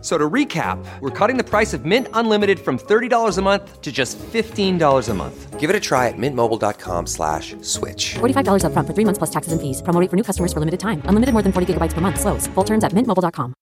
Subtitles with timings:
[0.00, 3.82] F- So to recap, we're cutting the price of Mint Unlimited from $30 a month
[3.82, 5.60] to just $15 a month.
[5.60, 8.14] Give it a try at mintmobile.com slash switch.
[8.14, 9.82] $45 upfront for three months plus taxes and fees.
[9.82, 11.02] Promo rate for new customers for limited time.
[11.04, 12.18] Unlimited more than 40 gigabytes per month.
[12.18, 12.46] Slows.
[12.54, 13.52] Full terms at mintmobile.com.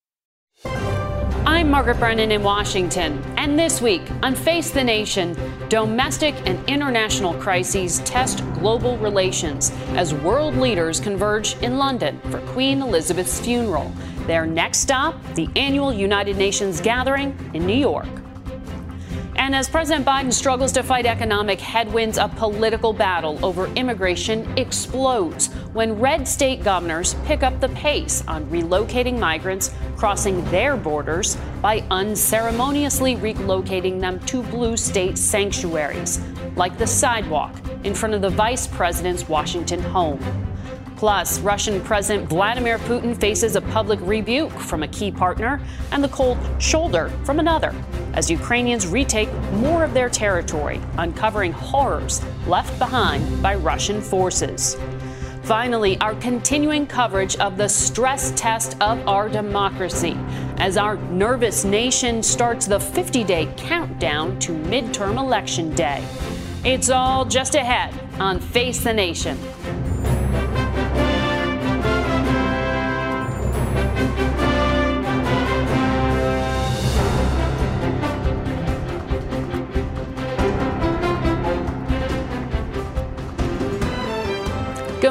[1.44, 5.34] I'm Margaret Brennan in Washington, and this week on Face the Nation,
[5.68, 12.80] domestic and international crises test global relations as world leaders converge in London for Queen
[12.82, 13.90] Elizabeth's funeral.
[14.28, 18.06] Their next stop, the annual United Nations gathering in New York.
[19.36, 25.46] And as President Biden struggles to fight economic headwinds, a political battle over immigration explodes
[25.72, 31.82] when red state governors pick up the pace on relocating migrants crossing their borders by
[31.90, 36.20] unceremoniously relocating them to blue state sanctuaries,
[36.54, 40.47] like the sidewalk in front of the vice president's Washington home.
[40.98, 46.08] Plus, Russian President Vladimir Putin faces a public rebuke from a key partner and the
[46.08, 47.72] cold shoulder from another
[48.14, 54.76] as Ukrainians retake more of their territory, uncovering horrors left behind by Russian forces.
[55.44, 60.16] Finally, our continuing coverage of the stress test of our democracy
[60.56, 66.04] as our nervous nation starts the 50 day countdown to midterm election day.
[66.64, 69.38] It's all just ahead on Face the Nation.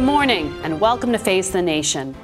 [0.08, 2.16] Morning and welcome to Face the Nation.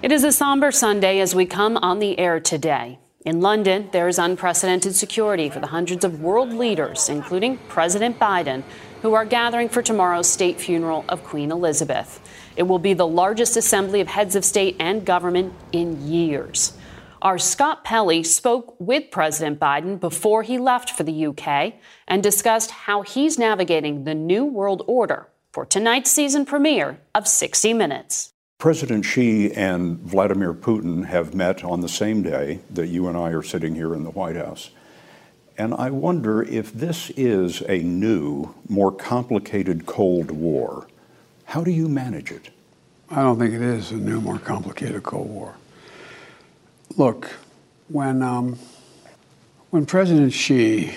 [0.00, 3.00] It is a somber Sunday as we come on the air today.
[3.24, 8.62] In London, there is unprecedented security for the hundreds of world leaders, including President Biden,
[9.02, 12.20] who are gathering for tomorrow's state funeral of Queen Elizabeth.
[12.54, 16.74] It will be the largest assembly of heads of state and government in years.
[17.22, 21.74] Our Scott Pelley spoke with President Biden before he left for the UK
[22.06, 27.72] and discussed how he's navigating the new world order for tonight's season premiere of 60
[27.72, 28.34] Minutes.
[28.58, 33.30] President Xi and Vladimir Putin have met on the same day that you and I
[33.30, 34.68] are sitting here in the White House.
[35.56, 40.88] And I wonder if this is a new, more complicated Cold War.
[41.46, 42.50] How do you manage it?
[43.08, 45.54] I don't think it is a new, more complicated Cold War.
[46.98, 47.30] Look,
[47.88, 48.58] when um,
[49.70, 50.92] when President Xi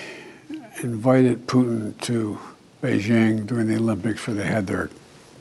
[0.82, 2.38] invited Putin to
[2.82, 4.90] Beijing during the Olympics, where they had their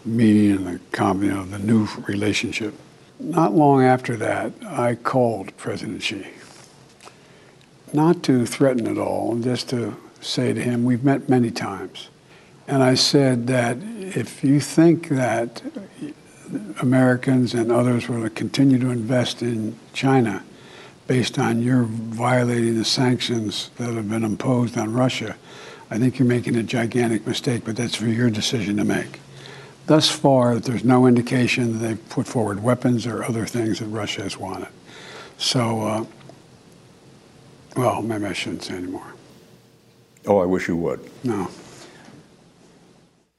[0.05, 2.73] meeting and the you know the new relationship.
[3.19, 6.25] Not long after that, I called President Xi,
[7.93, 12.09] not to threaten at all, just to say to him, we've met many times,
[12.67, 15.61] and I said that if you think that
[16.81, 20.43] Americans and others will continue to invest in China
[21.07, 25.35] based on your violating the sanctions that have been imposed on Russia,
[25.91, 29.19] I think you're making a gigantic mistake, but that's for your decision to make.
[29.87, 34.21] Thus far, there's no indication that they've put forward weapons or other things that Russia
[34.21, 34.69] has wanted.
[35.39, 36.05] So, uh,
[37.75, 39.15] well, maybe I shouldn't say anymore.
[40.27, 41.09] Oh, I wish you would.
[41.23, 41.49] No.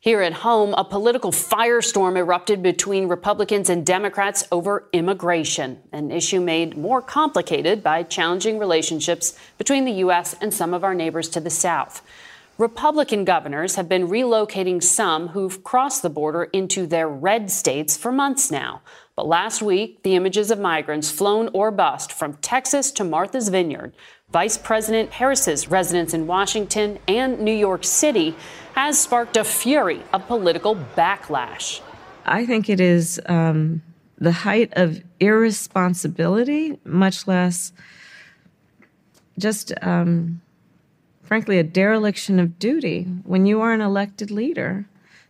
[0.02, 6.40] Here at home, a political firestorm erupted between Republicans and Democrats over immigration, an issue
[6.40, 10.34] made more complicated by challenging relationships between the U.S.
[10.40, 12.02] and some of our neighbors to the south.
[12.60, 18.12] Republican governors have been relocating some who've crossed the border into their red states for
[18.12, 18.82] months now.
[19.16, 23.94] But last week, the images of migrants flown or bust from Texas to Martha's Vineyard,
[24.30, 28.36] Vice President Harris's residence in Washington and New York City
[28.74, 31.80] has sparked a fury of political backlash.
[32.26, 33.80] I think it is um,
[34.18, 37.72] the height of irresponsibility, much less
[39.38, 40.42] just, um,
[41.30, 44.84] frankly, a dereliction of duty when you are an elected leader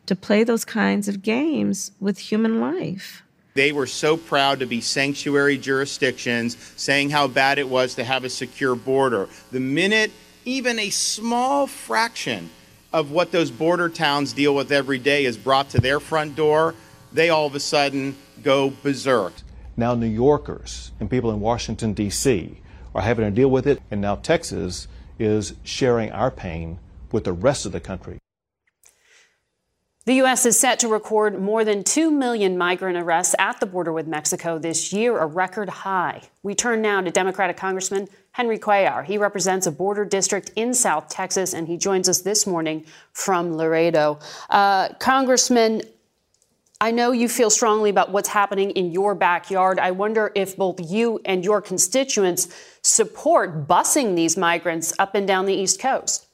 [0.06, 3.23] to play those kinds of games with human life.
[3.52, 8.25] They were so proud to be sanctuary jurisdictions, saying how bad it was to have
[8.25, 9.29] a secure border.
[9.52, 10.11] The minute
[10.47, 12.49] even a small fraction
[12.94, 16.75] of what those border towns deal with every day is brought to their front door,
[17.12, 19.35] they all of a sudden go berserk.
[19.76, 22.58] Now, New Yorkers and people in Washington, D.C.
[22.94, 24.88] are having to deal with it, and now Texas
[25.20, 26.78] is sharing our pain
[27.12, 28.19] with the rest of the country.
[30.06, 30.46] The U.S.
[30.46, 34.58] is set to record more than 2 million migrant arrests at the border with Mexico
[34.58, 36.22] this year, a record high.
[36.43, 39.05] We turn now to Democratic Congressman Henry Cuellar.
[39.05, 43.56] He represents a border district in South Texas, and he joins us this morning from
[43.56, 44.19] Laredo.
[44.49, 45.82] Uh, Congressman,
[46.82, 49.78] I know you feel strongly about what's happening in your backyard.
[49.78, 52.48] I wonder if both you and your constituents
[52.82, 56.26] support busing these migrants up and down the East Coast.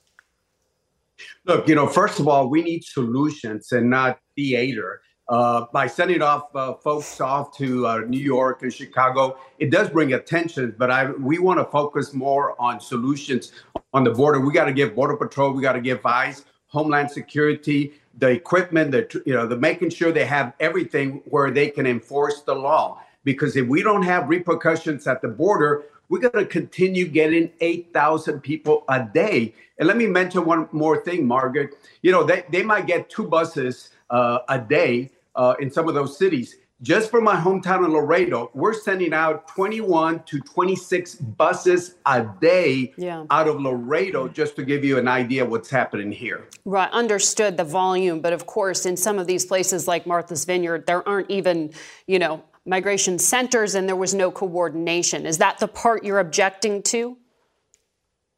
[1.46, 5.00] Look, you know, first of all, we need solutions and not theater.
[5.28, 9.90] Uh, by sending off uh, folks off to uh, New York and Chicago, it does
[9.90, 13.50] bring attention, but I we want to focus more on solutions
[13.92, 14.38] on the border.
[14.38, 16.44] We got to give Border Patrol, we got to give ICE,
[16.76, 21.68] Homeland Security, the equipment, the you know, the making sure they have everything where they
[21.70, 23.00] can enforce the law.
[23.24, 28.40] Because if we don't have repercussions at the border, we're going to continue getting 8,000
[28.40, 29.54] people a day.
[29.78, 31.74] And let me mention one more thing, Margaret.
[32.02, 35.94] You know, they, they might get two buses uh, a day uh, in some of
[35.94, 36.56] those cities.
[36.82, 42.92] Just for my hometown of Laredo, we're sending out 21 to 26 buses a day
[42.98, 43.24] yeah.
[43.30, 46.46] out of Laredo, just to give you an idea what's happening here.
[46.66, 50.86] Right, understood the volume, but of course, in some of these places like Martha's Vineyard,
[50.86, 51.72] there aren't even,
[52.06, 55.24] you know, migration centers and there was no coordination.
[55.24, 57.16] Is that the part you're objecting to?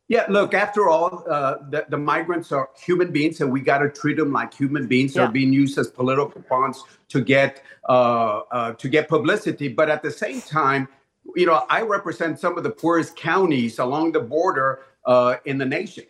[0.08, 3.90] Yeah, look, after all, uh, the, the, migrants are human beings and we got to
[3.90, 5.14] treat them like human beings.
[5.14, 5.22] Yeah.
[5.22, 9.68] They're being used as political pawns to get, uh, uh, to get publicity.
[9.68, 10.88] But at the same time,
[11.36, 15.66] you know, I represent some of the poorest counties along the border uh, in the
[15.66, 16.04] nation.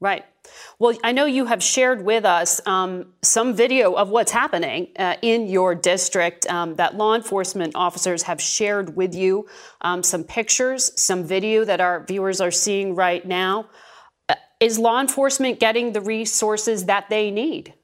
[0.00, 0.24] Right.
[0.78, 5.16] Well, I know you have shared with us um, some video of what's happening uh,
[5.22, 9.46] in your district um, that law enforcement officers have shared with you.
[9.80, 13.68] Um, some pictures, some video that our viewers are seeing right now.
[14.28, 17.74] Uh, is law enforcement getting the resources that they need?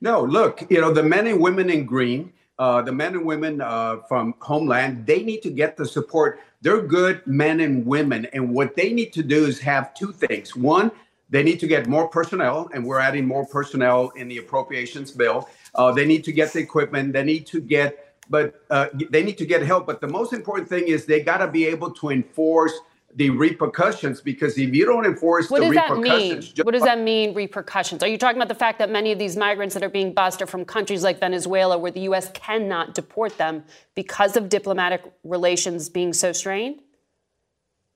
[0.00, 3.60] No, look, you know, the men and women in green, uh, the men and women
[3.60, 8.26] uh, from Homeland, they need to get the support they're good men and women.
[8.32, 10.54] And what they need to do is have two things.
[10.54, 10.90] One,
[11.30, 15.48] they need to get more personnel, and we're adding more personnel in the appropriations bill.
[15.74, 17.12] Uh, they need to get the equipment.
[17.12, 19.86] They need to get, but uh, they need to get help.
[19.86, 22.72] But the most important thing is they got to be able to enforce
[23.14, 26.64] the repercussions because if you don't enforce what the does repercussions, that mean?
[26.64, 29.36] what does that mean repercussions are you talking about the fact that many of these
[29.36, 33.36] migrants that are being bused are from countries like venezuela where the u.s cannot deport
[33.36, 33.64] them
[33.96, 36.80] because of diplomatic relations being so strained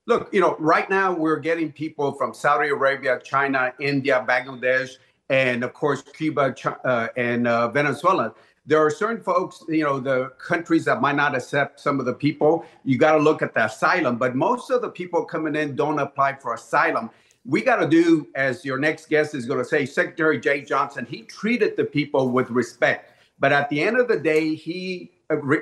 [0.06, 4.96] look you know right now we're getting people from saudi arabia china india bangladesh
[5.30, 6.54] and of course cuba
[6.84, 8.34] uh, and uh, venezuela
[8.66, 12.14] there are certain folks, you know, the countries that might not accept some of the
[12.14, 12.64] people.
[12.84, 15.98] You got to look at the asylum, but most of the people coming in don't
[15.98, 17.10] apply for asylum.
[17.44, 21.04] We got to do, as your next guest is going to say, Secretary Jeh Johnson,
[21.04, 23.12] he treated the people with respect.
[23.38, 25.10] But at the end of the day, he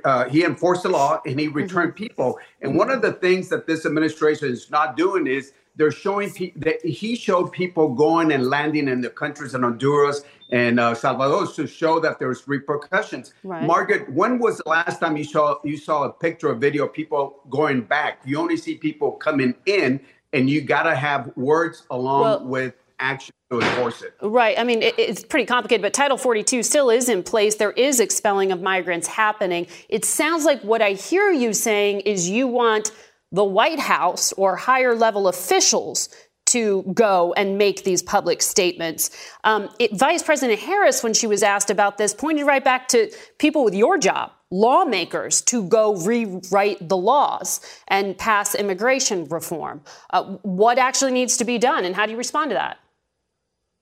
[0.05, 2.05] uh, he enforced the law and he returned mm-hmm.
[2.05, 2.39] people.
[2.61, 6.61] And one of the things that this administration is not doing is they're showing people
[6.63, 11.47] that he showed people going and landing in the countries in Honduras and uh, Salvador
[11.47, 13.33] to show that there's repercussions.
[13.43, 13.65] Right.
[13.65, 16.93] Margaret, when was the last time you saw you saw a picture or video of
[16.93, 18.21] people going back?
[18.25, 19.99] You only see people coming in,
[20.35, 24.15] and you got to have words along well, with action to enforce it.
[24.23, 24.59] Right.
[24.59, 27.57] I mean, it, it's pretty complicated, but Title 42 still is in place.
[27.57, 29.67] There is expelling of migrants happening.
[29.89, 32.93] It sounds like what I hear you saying is you want
[33.33, 36.09] the White House or higher level officials
[36.47, 39.11] to go and make these public statements.
[39.45, 43.11] Um, it, Vice President Harris, when she was asked about this, pointed right back to
[43.39, 49.83] people with your job, lawmakers, to go rewrite the laws and pass immigration reform.
[50.11, 52.79] Uh, what actually needs to be done, and how do you respond to that?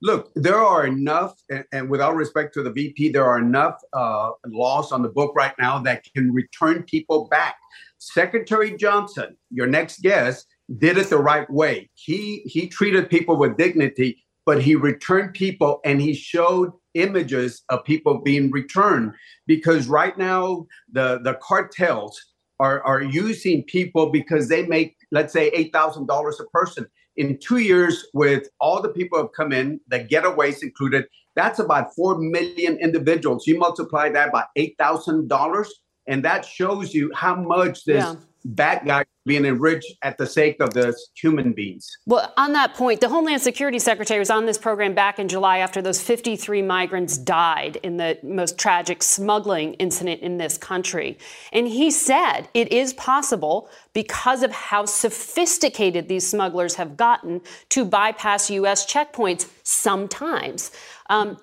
[0.01, 4.31] Look, there are enough, and, and without respect to the VP, there are enough uh,
[4.47, 7.55] laws on the book right now that can return people back.
[7.99, 10.47] Secretary Johnson, your next guest,
[10.79, 11.89] did it the right way.
[11.93, 17.83] He he treated people with dignity, but he returned people and he showed images of
[17.83, 19.13] people being returned
[19.45, 22.19] because right now the the cartels
[22.59, 26.87] are are using people because they make let's say $8,000 a person.
[27.17, 31.59] In 2 years with all the people who have come in, the getaways included, that's
[31.59, 33.47] about 4 million individuals.
[33.47, 35.67] You multiply that by $8,000
[36.07, 40.59] and that shows you how much this yeah bad guys being enriched at the sake
[40.59, 41.89] of the human beings.
[42.07, 45.59] Well, on that point, the Homeland Security Secretary was on this program back in July
[45.59, 51.19] after those 53 migrants died in the most tragic smuggling incident in this country.
[51.53, 57.85] And he said it is possible, because of how sophisticated these smugglers have gotten, to
[57.85, 58.91] bypass U.S.
[58.91, 60.71] checkpoints sometimes.
[61.09, 61.37] Um,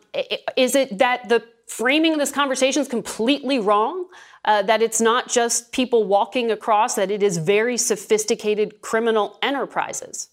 [0.57, 4.07] is it that the framing of this conversation is completely wrong?
[4.49, 10.31] Uh, that it's not just people walking across, that it is very sophisticated criminal enterprises?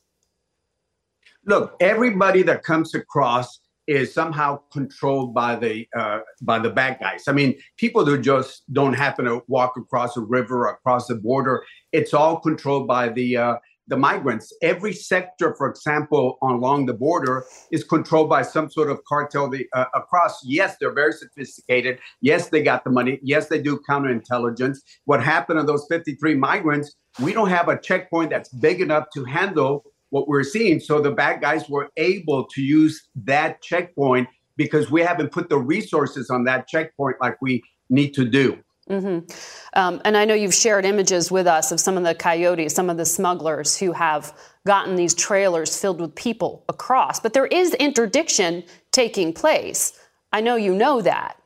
[1.46, 7.26] Look, everybody that comes across is somehow controlled by the uh, by the bad guys.
[7.28, 11.64] I mean, people who just don't happen to walk across a river, across the border.
[11.92, 13.56] It's all controlled by the uh,
[13.88, 14.54] the migrants.
[14.62, 19.68] Every sector, for example, along the border is controlled by some sort of cartel the,
[19.74, 20.42] uh, across.
[20.44, 22.00] Yes, they're very sophisticated.
[22.22, 23.20] Yes, they got the money.
[23.22, 24.80] Yes, they do counterintelligence.
[25.06, 26.96] What happened to those 53 migrants?
[27.20, 30.80] We don't have a checkpoint that's big enough to handle what we're seeing.
[30.80, 34.27] So the bad guys were able to use that checkpoint
[34.58, 38.58] because we haven't put the resources on that checkpoint like we need to do.
[38.89, 39.32] Mm-hmm.
[39.74, 42.89] Um, and I know you've shared images with us of some of the coyotes, some
[42.89, 44.38] of the smugglers who have
[44.68, 47.20] gotten these trailers filled with people across.
[47.20, 49.98] But there is interdiction taking place.
[50.32, 51.38] I know you know that.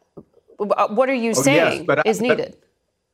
[0.58, 2.58] What are you oh, saying yes, is needed?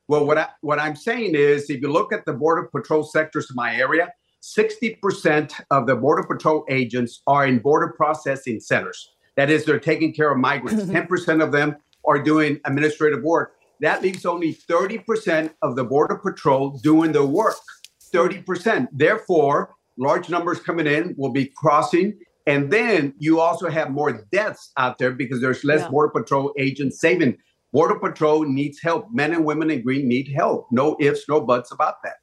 [0.08, 3.50] well, what I, what I'm saying is, if you look at the border patrol sectors
[3.50, 9.10] in my area, 60% of the border patrol agents are in border processing centers.
[9.36, 10.84] That is, they're taking care of migrants.
[10.84, 16.80] 10% of them are doing administrative work that leaves only 30% of the Border Patrol
[16.84, 17.56] doing the work.
[18.14, 18.88] 30%.
[18.92, 22.18] Therefore, large numbers coming in will be crossing.
[22.48, 25.90] And then you also have more deaths out there because there's less yeah.
[25.90, 27.38] Border Patrol agents saving.
[27.74, 29.08] Border Patrol needs help.
[29.12, 30.68] Men and women in green need help.
[30.72, 32.16] No ifs, no buts about that.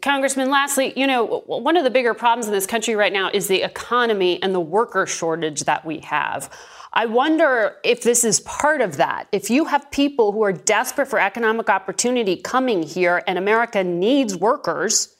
[0.00, 3.48] Congressman, lastly, you know, one of the bigger problems in this country right now is
[3.48, 6.48] the economy and the worker shortage that we have.
[6.96, 9.26] I wonder if this is part of that.
[9.32, 14.36] If you have people who are desperate for economic opportunity coming here and America needs
[14.36, 15.14] workers,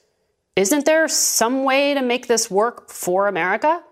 [0.55, 3.83] isn't there some way to make this work for America?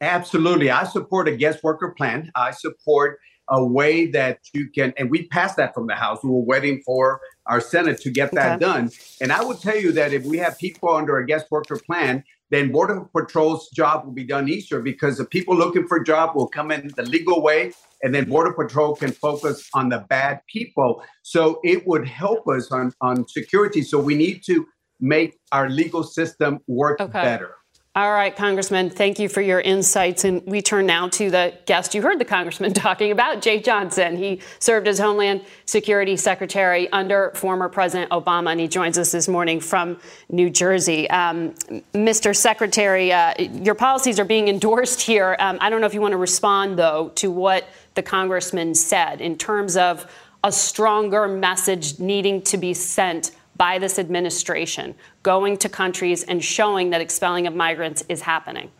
[0.00, 0.68] Absolutely.
[0.68, 2.32] I support a guest worker plan.
[2.34, 6.24] I support a way that you can, and we passed that from the House.
[6.24, 8.60] We were waiting for our Senate to get that okay.
[8.60, 8.90] done.
[9.20, 12.24] And I will tell you that if we have people under a guest worker plan,
[12.54, 16.36] then Border Patrol's job will be done easier because the people looking for a job
[16.36, 20.40] will come in the legal way, and then Border Patrol can focus on the bad
[20.46, 21.02] people.
[21.22, 23.82] So it would help us on, on security.
[23.82, 24.66] So we need to
[25.00, 27.22] make our legal system work okay.
[27.22, 27.56] better.
[27.96, 30.24] All right, Congressman, thank you for your insights.
[30.24, 34.16] And we turn now to the guest you heard the Congressman talking about, Jeh Johnson.
[34.16, 39.28] He served as Homeland Security Secretary under former President Obama, and he joins us this
[39.28, 41.08] morning from New Jersey.
[41.08, 41.54] Um,
[41.94, 42.34] Mr.
[42.34, 45.36] Secretary, uh, your policies are being endorsed here.
[45.38, 49.20] Um, I don't know if you want to respond, though, to what the Congressman said
[49.20, 50.10] in terms of
[50.42, 56.90] a stronger message needing to be sent by this administration going to countries and showing
[56.90, 58.70] that expelling of migrants is happening?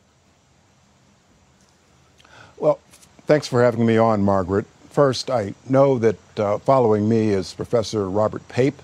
[2.57, 2.79] Well,
[3.27, 4.67] thanks for having me on, Margaret.
[4.91, 8.81] First, I know that uh, following me is Professor Robert Pape,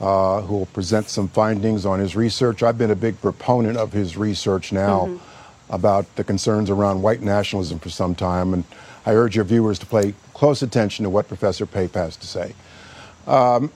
[0.00, 2.62] uh, who will present some findings on his research.
[2.62, 5.74] I've been a big proponent of his research now mm-hmm.
[5.74, 8.64] about the concerns around white nationalism for some time, and
[9.04, 12.54] I urge your viewers to pay close attention to what Professor Pape has to say.
[13.26, 13.72] Um,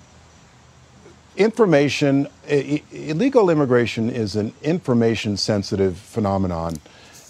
[1.36, 6.76] information, illegal immigration is an information sensitive phenomenon.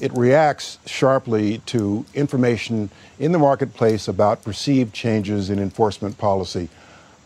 [0.01, 6.69] It reacts sharply to information in the marketplace about perceived changes in enforcement policy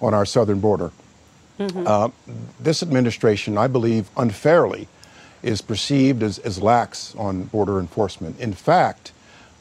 [0.01, 0.93] on our southern border.
[1.59, 1.85] Mm-hmm.
[1.87, 2.11] Uh,
[2.61, 4.87] this administration, I believe, unfairly
[5.43, 8.39] is perceived as, as lax on border enforcement.
[8.39, 9.13] In fact,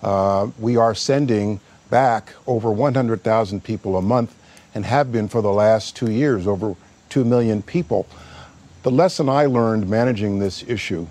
[0.04, 1.60] uh, we are sending
[1.90, 4.36] back over 100,000 people a month
[4.76, 6.76] and have been for the last two years, over
[7.10, 8.08] 2 million people.
[8.84, 11.08] The lesson I learned managing this issue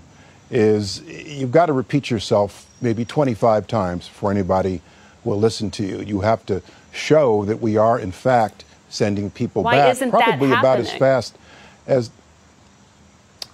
[0.49, 4.81] is you've got to repeat yourself maybe 25 times before anybody
[5.23, 5.99] will listen to you.
[5.99, 6.61] You have to
[6.91, 11.37] show that we are, in fact, sending people Why back isn't probably about as fast
[11.85, 12.11] as.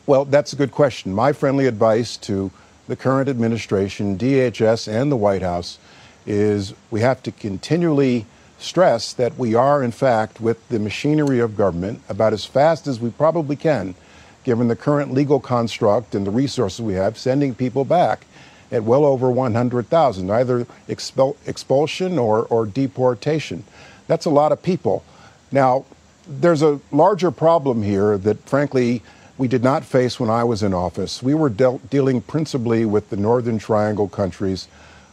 [0.05, 1.13] Well, that's a good question.
[1.13, 2.51] My friendly advice to
[2.87, 5.79] the current administration, DHS, and the White House
[6.25, 8.25] is we have to continually
[8.63, 12.99] stress that we are, in fact, with the machinery of government about as fast as
[12.99, 13.95] we probably can,
[14.43, 18.25] given the current legal construct and the resources we have, sending people back
[18.71, 23.63] at well over 100,000, either expulsion or, or deportation.
[24.07, 25.03] That's a lot of people.
[25.51, 25.85] Now,
[26.27, 29.01] there's a larger problem here that, frankly,
[29.37, 31.21] we did not face when I was in office.
[31.21, 34.67] We were dealing principally with the Northern Triangle countries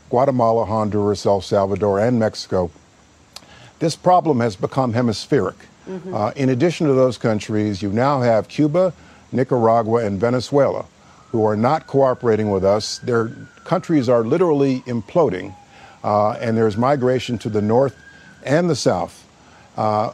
[0.09, 2.71] Guatemala, Honduras, El Salvador, and Mexico.
[3.81, 5.57] This problem has become hemispheric.
[5.89, 6.15] Mm-hmm.
[6.15, 8.93] Uh, in addition to those countries, you now have Cuba,
[9.33, 10.87] Nicaragua, and Venezuela
[11.31, 12.99] who are not cooperating with us.
[12.99, 13.31] Their
[13.65, 15.55] countries are literally imploding,
[16.03, 17.97] uh, and there's migration to the north
[18.45, 19.27] and the south.
[19.77, 20.13] Uh,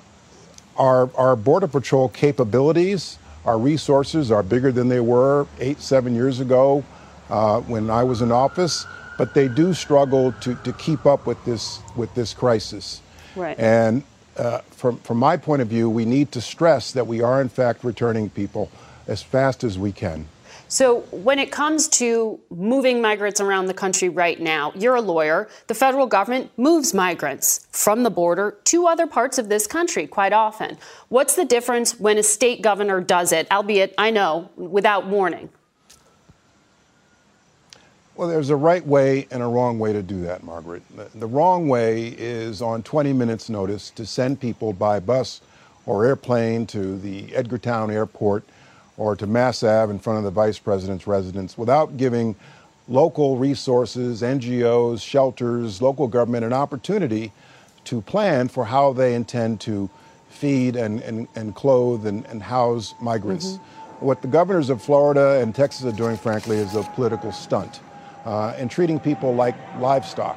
[0.76, 6.40] our, our Border Patrol capabilities, our resources are bigger than they were eight, seven years
[6.40, 6.84] ago
[7.30, 8.84] uh, when I was in office,
[9.16, 13.00] but they do struggle to, to keep up with this, with this crisis.
[13.36, 13.58] Right.
[13.58, 14.02] And
[14.36, 17.48] uh, from, from my point of view, we need to stress that we are, in
[17.48, 18.70] fact, returning people
[19.06, 20.26] as fast as we can.
[20.68, 25.48] So, when it comes to moving migrants around the country right now, you're a lawyer.
[25.68, 30.32] The federal government moves migrants from the border to other parts of this country quite
[30.32, 30.76] often.
[31.08, 35.50] What's the difference when a state governor does it, albeit, I know, without warning?
[38.16, 40.82] Well, there's a right way and a wrong way to do that, Margaret.
[41.14, 45.42] The wrong way is on 20 minutes' notice to send people by bus
[45.84, 48.44] or airplane to the Edgartown airport
[48.96, 52.34] or to Mass Ave in front of the vice president's residence without giving
[52.88, 57.32] local resources, NGOs, shelters, local government an opportunity
[57.84, 59.90] to plan for how they intend to
[60.30, 63.46] feed and, and, and clothe and, and house migrants.
[63.46, 64.06] Mm-hmm.
[64.06, 67.80] What the governors of Florida and Texas are doing, frankly, is a political stunt
[68.26, 70.36] uh, and treating people like livestock.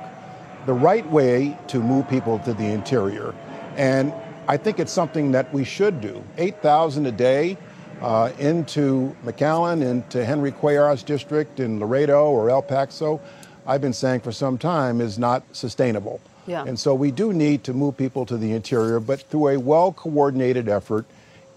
[0.65, 3.33] The right way to move people to the interior,
[3.75, 4.13] and
[4.47, 6.23] I think it's something that we should do.
[6.37, 7.57] 8,000 a day
[8.01, 13.19] uh, into McAllen, into Henry Cuellar's district in Laredo or El Paso,
[13.65, 16.19] I've been saying for some time is not sustainable.
[16.47, 16.63] Yeah.
[16.65, 19.91] And so we do need to move people to the interior, but through a well
[19.91, 21.05] coordinated effort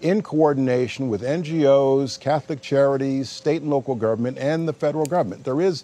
[0.01, 5.45] in coordination with NGOs, Catholic charities, state and local government, and the federal government.
[5.45, 5.83] There is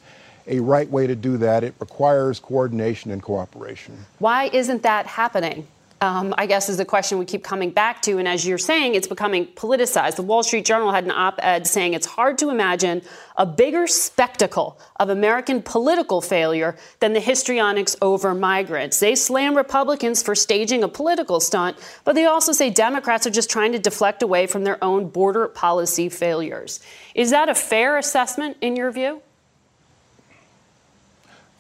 [0.50, 1.64] a right way to do that.
[1.64, 3.98] It requires coordination and cooperation.
[4.18, 5.68] Why isn't that happening?
[6.02, 8.18] um, I guess is the question we keep coming back to.
[8.18, 10.16] And as you're saying, it's becoming politicized.
[10.16, 13.02] The Wall Street Journal had an op ed saying it's hard to imagine
[13.38, 19.00] a bigger spectacle of American political failure than the histrionics over migrants.
[19.00, 23.50] They slam Republicans for staging a political stunt, but they also say Democrats are just
[23.50, 26.80] trying to deflect away from their own border policy failures.
[27.14, 29.22] Is that a fair assessment in your view?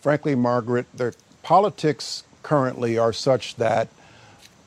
[0.01, 3.89] Frankly, Margaret, the politics currently are such that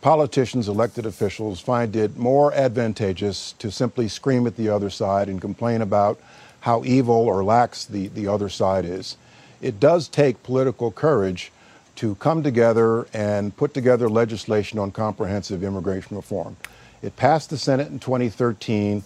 [0.02, 5.40] politicians, elected officials find it more advantageous to simply scream at the other side and
[5.40, 6.20] complain about
[6.60, 9.16] how evil or lax the, the other side is.
[9.62, 11.50] It does take political courage
[11.96, 16.56] to come together and put together legislation on comprehensive immigration reform.
[17.00, 19.02] It passed the Senate in 2013.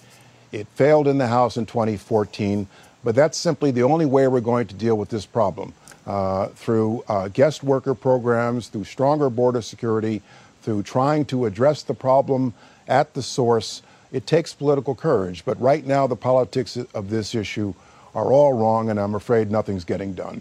[0.51, 2.67] It failed in the House in 2014.
[3.05, 5.75] But that's simply the only way we're going to deal with this problem
[6.07, 10.23] uh, through uh, guest worker programs, through stronger border security,
[10.63, 12.55] through trying to address the problem
[12.89, 13.83] at the source.
[14.13, 17.75] It takes political courage, but right now the politics of this issue
[18.15, 20.41] are all wrong, and I'm afraid nothing's getting done.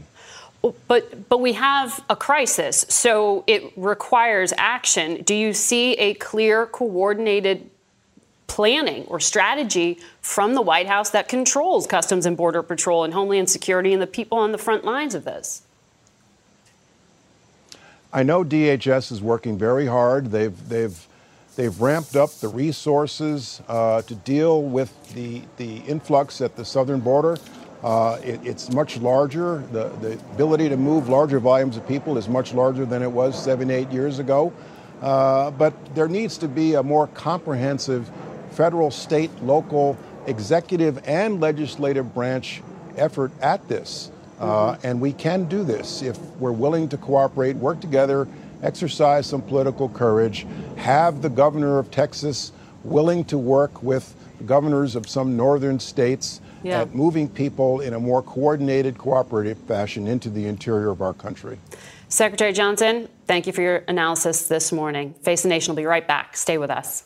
[0.88, 5.21] But but we have a crisis, so it requires action.
[5.21, 7.69] Do you see a clear, coordinated
[8.47, 13.49] planning or strategy from the White House that controls Customs and Border Patrol and Homeland
[13.49, 15.63] Security and the people on the front lines of this?
[18.13, 20.31] I know DHS is working very hard.
[20.31, 21.08] They've they've
[21.58, 27.01] they've ramped up the resources uh, to deal with the the influx at the southern
[27.01, 27.38] border.
[27.84, 29.63] Uh, it, it's much larger.
[29.71, 33.41] The, the ability to move larger volumes of people is much larger than it was
[33.41, 34.51] seven, eight years ago.
[35.01, 38.10] Uh, but there needs to be a more comprehensive
[38.55, 42.61] federal, state, local, executive, and legislative branch
[42.97, 44.11] effort at this.
[44.39, 48.27] Uh, and we can do this if we're willing to cooperate, work together,
[48.63, 52.51] exercise some political courage, have the governor of Texas
[52.83, 54.15] willing to work with
[54.45, 56.81] governors of some northern states yeah.
[56.81, 61.57] at moving people in a more coordinated, cooperative fashion into the interior of our country.
[62.09, 65.13] Secretary Johnson, thank you for your analysis this morning.
[65.21, 66.35] Face the Nation will be right back.
[66.35, 67.05] Stay with us.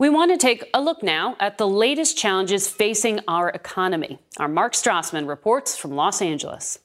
[0.00, 4.18] We want to take a look now at the latest challenges facing our economy.
[4.38, 6.78] Our Mark Strassmann reports from Los Angeles.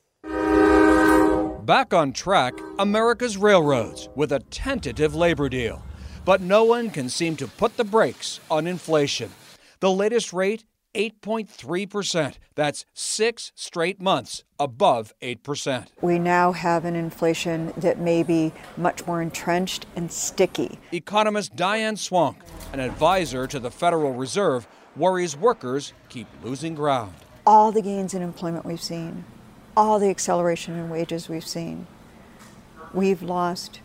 [1.64, 5.82] Back on track, America's railroads with a tentative labor deal.
[6.26, 9.32] But no one can seem to put the brakes on inflation.
[9.80, 12.36] The latest rate 8.3%.
[12.56, 15.88] That's six straight months above 8%.
[16.02, 20.80] We now have an inflation that may be much more entrenched and sticky.
[20.94, 22.38] Economist Diane Swonk,
[22.72, 27.14] an advisor to the Federal Reserve, worries workers keep losing ground.
[27.46, 29.26] All the gains in employment we've seen,
[29.76, 31.86] all the acceleration in wages we've seen,
[32.94, 33.82] we've lost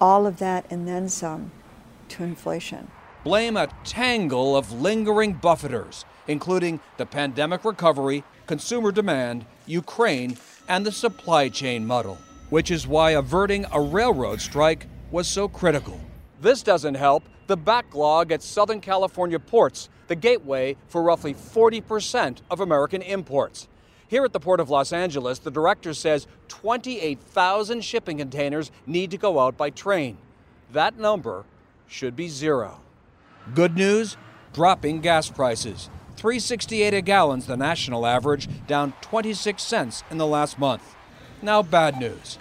[0.00, 1.52] all of that and then some
[2.08, 2.90] to inflation.
[3.22, 10.36] Blame a tangle of lingering buffeters including the pandemic recovery, consumer demand, Ukraine,
[10.68, 12.18] and the supply chain muddle,
[12.50, 16.00] which is why averting a railroad strike was so critical.
[16.40, 22.60] This doesn't help the backlog at Southern California ports, the gateway for roughly 40% of
[22.60, 23.68] American imports.
[24.08, 29.18] Here at the Port of Los Angeles, the director says 28,000 shipping containers need to
[29.18, 30.18] go out by train.
[30.72, 31.44] That number
[31.86, 32.80] should be zero.
[33.54, 34.16] Good news
[34.52, 35.90] dropping gas prices.
[36.16, 40.94] 368 a gallon's the national average, down 26 cents in the last month.
[41.42, 42.38] Now bad news.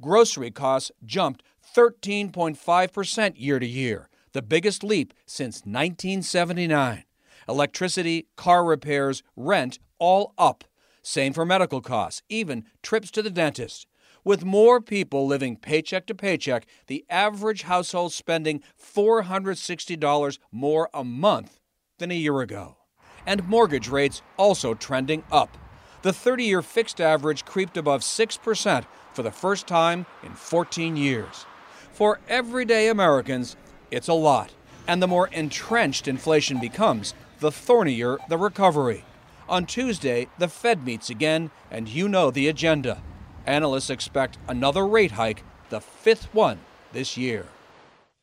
[0.00, 1.42] Grocery costs jumped
[1.74, 7.04] 13.5% year to year, the biggest leap since 1979.
[7.48, 10.64] Electricity, car repairs, rent all up.
[11.02, 13.86] Same for medical costs, even trips to the dentist.
[14.24, 21.60] With more people living paycheck to paycheck, the average household spending $460 more a month
[21.98, 22.78] than a year ago
[23.26, 25.56] and mortgage rates also trending up.
[26.02, 31.46] The 30 year fixed average creeped above 6% for the first time in 14 years.
[31.92, 33.56] For everyday Americans,
[33.90, 34.52] it's a lot.
[34.86, 39.04] And the more entrenched inflation becomes, the thornier the recovery.
[39.48, 43.02] On Tuesday, the Fed meets again, and you know the agenda.
[43.46, 46.58] Analysts expect another rate hike, the fifth one
[46.92, 47.46] this year.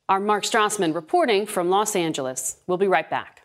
[0.09, 2.57] Our Mark Strassmann reporting from Los Angeles.
[2.67, 3.42] We'll be right back.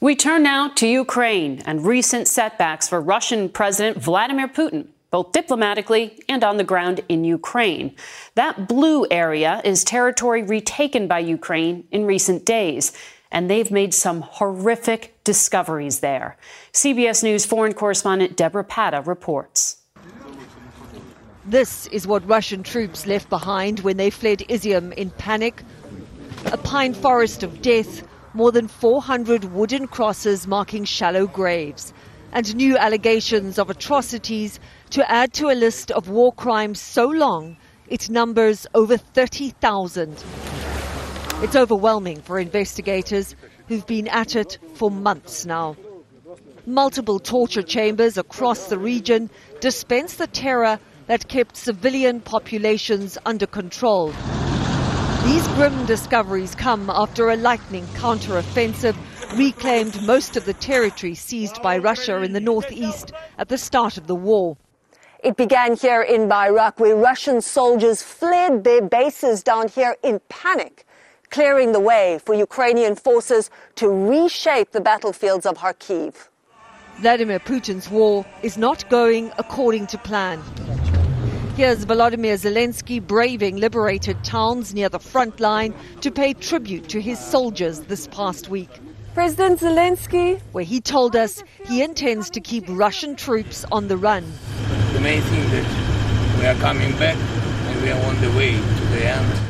[0.00, 6.18] We turn now to Ukraine and recent setbacks for Russian President Vladimir Putin, both diplomatically
[6.28, 7.94] and on the ground in Ukraine.
[8.34, 12.92] That blue area is territory retaken by Ukraine in recent days,
[13.30, 16.36] and they've made some horrific discoveries there.
[16.72, 19.78] CBS News foreign correspondent Deborah Patta reports.
[21.44, 25.62] This is what Russian troops left behind when they fled Izium in panic.
[26.46, 28.02] A pine forest of death
[28.34, 31.92] more than 400 wooden crosses marking shallow graves,
[32.32, 34.58] and new allegations of atrocities
[34.90, 37.56] to add to a list of war crimes so long
[37.88, 40.24] it numbers over 30,000.
[41.42, 43.34] It's overwhelming for investigators
[43.68, 45.76] who've been at it for months now.
[46.64, 49.28] Multiple torture chambers across the region
[49.60, 54.12] dispense the terror that kept civilian populations under control.
[55.24, 58.96] These grim discoveries come after a lightning counter-offensive
[59.38, 64.08] reclaimed most of the territory seized by Russia in the northeast at the start of
[64.08, 64.56] the war.
[65.22, 70.84] It began here in Bayrak, where Russian soldiers fled their bases down here in panic,
[71.30, 76.28] clearing the way for Ukrainian forces to reshape the battlefields of Kharkiv.
[76.96, 80.42] Vladimir Putin's war is not going according to plan.
[81.54, 87.18] Here's Volodymyr Zelensky braving liberated towns near the front line to pay tribute to his
[87.18, 88.70] soldiers this past week.
[89.12, 94.24] President Zelensky, where he told us he intends to keep Russian troops on the run.
[94.94, 98.84] The main thing that we are coming back and we are on the way to
[98.86, 99.40] the end.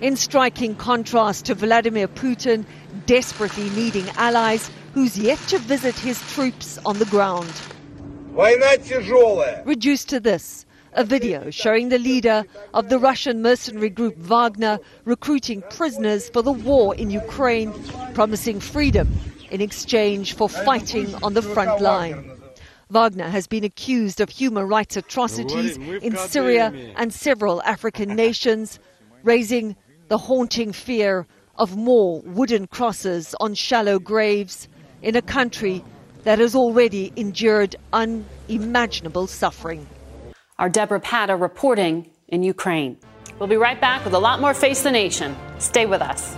[0.00, 2.64] In striking contrast to Vladimir Putin
[3.06, 7.52] desperately needing allies who's yet to visit his troops on the ground.
[9.66, 15.62] Reduced to this a video showing the leader of the Russian mercenary group Wagner recruiting
[15.70, 17.72] prisoners for the war in Ukraine,
[18.14, 19.08] promising freedom
[19.50, 22.30] in exchange for fighting on the front line.
[22.90, 28.80] Wagner has been accused of human rights atrocities in Syria and several African nations,
[29.22, 29.76] raising
[30.08, 31.26] the haunting fear
[31.56, 34.66] of more wooden crosses on shallow graves
[35.02, 35.84] in a country
[36.24, 39.86] that has already endured unimaginable suffering.
[40.60, 42.98] Our Deborah Patta reporting in Ukraine.
[43.38, 45.34] We'll be right back with a lot more Face the Nation.
[45.58, 46.36] Stay with us.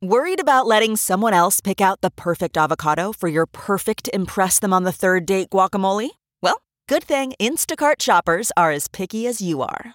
[0.00, 4.72] Worried about letting someone else pick out the perfect avocado for your perfect Impress Them
[4.72, 6.08] on the Third Date guacamole?
[6.40, 9.94] Well, good thing Instacart shoppers are as picky as you are.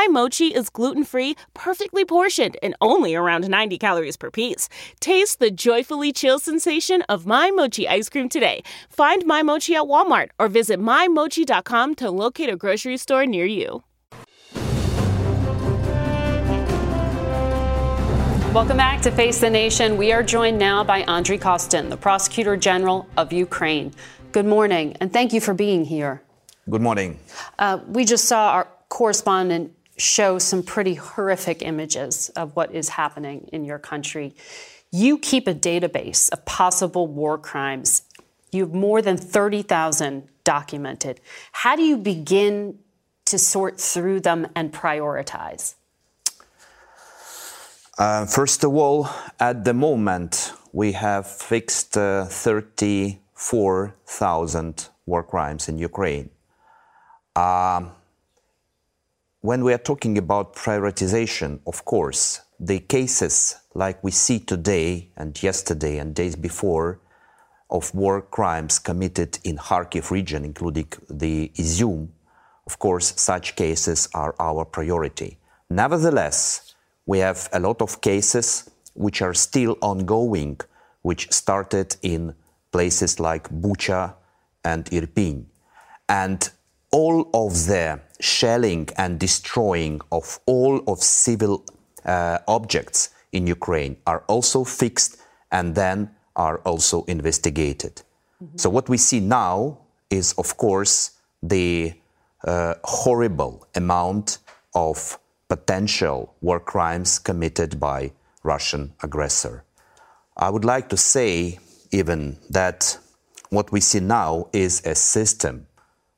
[0.00, 4.66] My Mochi is gluten free, perfectly portioned, and only around 90 calories per piece.
[4.98, 8.62] Taste the joyfully chill sensation of My Mochi ice cream today.
[8.88, 13.82] Find My Mochi at Walmart or visit MyMochi.com to locate a grocery store near you.
[18.54, 19.98] Welcome back to Face the Nation.
[19.98, 23.92] We are joined now by Andriy Kostin, the Prosecutor General of Ukraine.
[24.32, 26.22] Good morning, and thank you for being here.
[26.70, 27.20] Good morning.
[27.58, 33.48] Uh, we just saw our correspondent show some pretty horrific images of what is happening
[33.52, 34.34] in your country.
[34.90, 38.02] You keep a database of possible war crimes.
[38.50, 41.20] You have more than 30,000 documented.
[41.52, 42.80] How do you begin
[43.26, 45.74] to sort through them and prioritize?
[47.98, 49.08] Uh, first of all,
[49.38, 56.30] at the moment, we have fixed uh, 34,000 war crimes in Ukraine.
[57.36, 57.92] Um,
[59.40, 65.42] when we are talking about prioritization, of course, the cases like we see today and
[65.42, 67.00] yesterday and days before
[67.70, 72.08] of war crimes committed in Kharkiv region, including the Izium,
[72.66, 75.38] of course, such cases are our priority.
[75.70, 76.74] Nevertheless,
[77.06, 80.60] we have a lot of cases which are still ongoing,
[81.02, 82.34] which started in
[82.72, 84.14] places like Bucha
[84.64, 85.44] and Irpin.
[86.08, 86.50] And
[86.92, 91.64] all of the shelling and destroying of all of civil
[92.04, 95.16] uh, objects in Ukraine are also fixed
[95.52, 98.02] and then are also investigated.
[98.42, 98.58] Mm-hmm.
[98.58, 99.78] So what we see now
[100.10, 101.94] is, of course, the
[102.44, 104.38] uh, horrible amount
[104.74, 109.64] of potential war crimes committed by Russian aggressor.
[110.36, 111.58] I would like to say
[111.90, 112.98] even that
[113.50, 115.66] what we see now is a system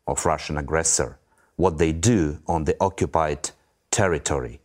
[0.06, 1.18] of Russian aggressor,
[1.56, 3.50] what they do on the occupied
[3.90, 4.60] territory.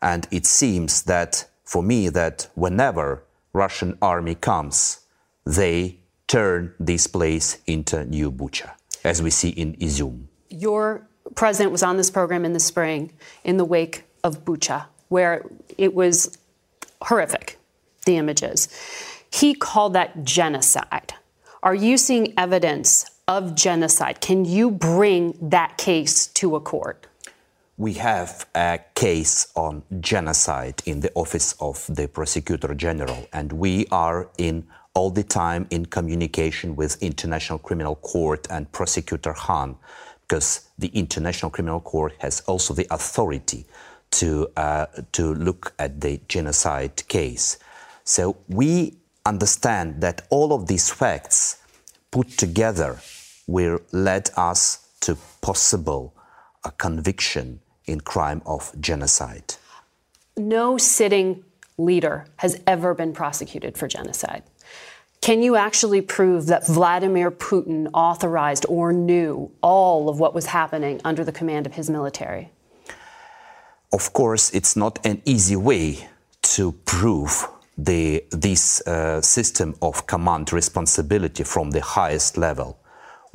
[0.00, 5.00] And it seems that for me that whenever Russian army comes,
[5.44, 8.70] they turn this place into new Bucha,
[9.04, 10.26] as we see in Izium.
[10.50, 13.12] Your president was on this program in the spring
[13.44, 15.44] in the wake of Bucha, where
[15.76, 16.38] it was
[17.02, 17.58] horrific,
[18.04, 18.68] the images.
[19.32, 21.14] He called that genocide.
[21.62, 24.20] Are you seeing evidence of genocide?
[24.20, 27.06] Can you bring that case to a court?
[27.76, 33.86] We have a case on genocide in the office of the prosecutor general, and we
[33.92, 39.76] are in all the time in communication with International Criminal Court and Prosecutor Khan,
[40.26, 43.64] because the International Criminal Court has also the authority
[44.10, 47.58] to, uh, to look at the genocide case.
[48.02, 51.58] So we understand that all of these facts
[52.10, 52.98] put together
[53.48, 56.14] will lead us to possible
[56.62, 59.54] a conviction in crime of genocide.
[60.36, 61.44] No sitting
[61.78, 64.44] leader has ever been prosecuted for genocide.
[65.20, 71.00] Can you actually prove that Vladimir Putin authorized or knew all of what was happening
[71.04, 72.50] under the command of his military?
[73.92, 76.08] Of course, it's not an easy way
[76.42, 82.78] to prove the, this uh, system of command responsibility from the highest level.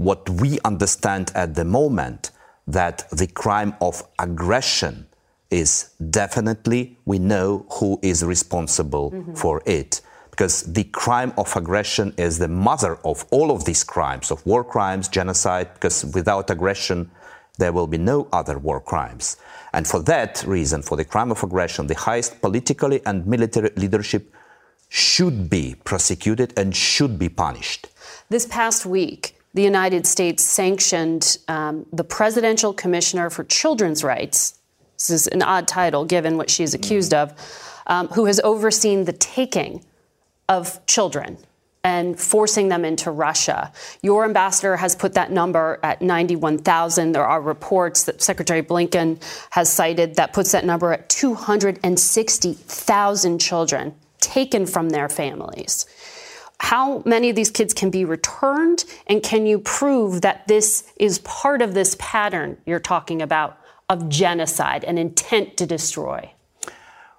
[0.03, 2.31] What we understand at the moment
[2.67, 5.07] that the crime of aggression
[5.49, 9.33] is definitely we know who is responsible mm-hmm.
[9.33, 14.29] for it because the crime of aggression is the mother of all of these crimes
[14.29, 17.09] of war crimes genocide because without aggression
[17.57, 19.37] there will be no other war crimes
[19.71, 24.33] and for that reason for the crime of aggression the highest politically and military leadership
[24.89, 27.87] should be prosecuted and should be punished
[28.29, 34.57] this past week the United States sanctioned um, the Presidential Commissioner for Children's Rights.
[34.97, 37.33] This is an odd title given what she's accused of,
[37.87, 39.85] um, who has overseen the taking
[40.49, 41.37] of children
[41.83, 43.71] and forcing them into Russia.
[44.01, 47.11] Your ambassador has put that number at 91,000.
[47.11, 53.93] There are reports that Secretary Blinken has cited that puts that number at 260,000 children
[54.21, 55.85] taken from their families
[56.63, 61.19] how many of these kids can be returned, and can you prove that this is
[61.19, 63.57] part of this pattern you're talking about
[63.89, 66.31] of genocide and intent to destroy?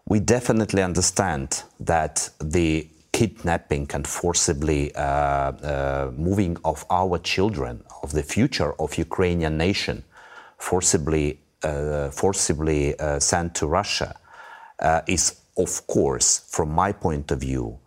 [0.07, 8.13] We definitely understand that the kidnapping and forcibly uh, uh, moving of our children, of
[8.13, 10.05] the future of Ukrainian nation,
[10.57, 14.17] forcibly, uh, forcibly uh, sent to Russia,
[14.79, 17.79] uh, is, of course, from my point of view,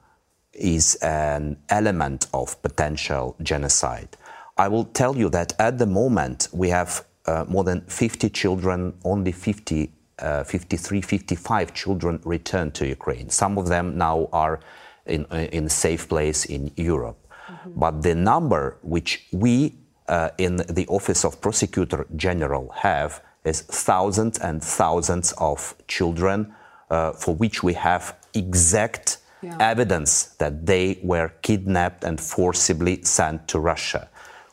[0.58, 4.18] is an element of potential genocide.
[4.58, 8.94] I will tell you that at the moment we have uh, more than 50 children,
[9.04, 13.30] only 50, uh, 53, 55 children returned to Ukraine.
[13.30, 14.60] Some of them now are
[15.06, 17.18] in, in a safe place in Europe.
[17.48, 17.80] Mm-hmm.
[17.80, 19.76] But the number which we
[20.08, 26.54] uh, in the Office of Prosecutor General have is thousands and thousands of children
[26.90, 29.58] uh, for which we have exact yeah.
[29.60, 34.10] evidence that they were kidnapped and forcibly sent to Russia.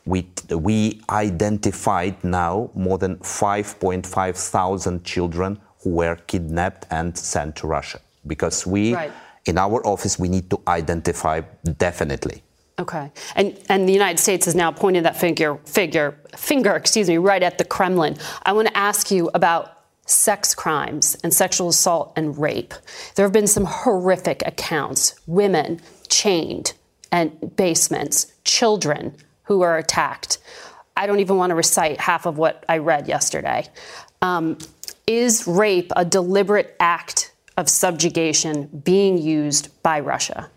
[0.07, 7.67] We, we identified now more than 5.5 thousand children who were kidnapped and sent to
[7.67, 9.13] Russia because we, right.
[9.47, 11.41] in our office, we need to identify
[11.79, 12.43] definitely.
[12.77, 17.19] Okay, and and the United States has now pointed that figure figure finger, excuse me,
[17.19, 18.17] right at the Kremlin.
[18.45, 19.74] I want to ask you about
[20.07, 22.75] sex crimes and sexual assault and rape.
[23.15, 26.75] There have been some horrific accounts women chained
[27.11, 29.15] and basements, children
[29.45, 30.39] who are attacked.
[30.97, 33.67] I don't even want to recite half of what I read yesterday.
[34.23, 34.59] Um,
[35.07, 40.51] is rape a deliberate act of subjugation being used by Russia?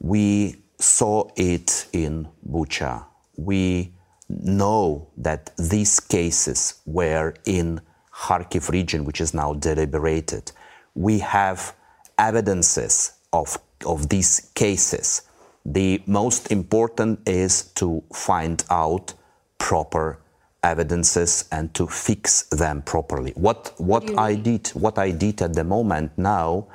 [0.00, 3.04] We saw it in Bucha.
[3.36, 3.92] We
[4.28, 7.80] know that these cases were in
[8.14, 10.52] Kharkiv region, which is now deliberated,
[10.94, 11.74] we have
[12.18, 15.22] evidences of, of these cases.
[15.66, 19.14] The most important is to find out
[19.58, 20.18] proper
[20.62, 23.32] evidences and to fix them properly.
[23.34, 26.68] What what I did what I did at the moment now,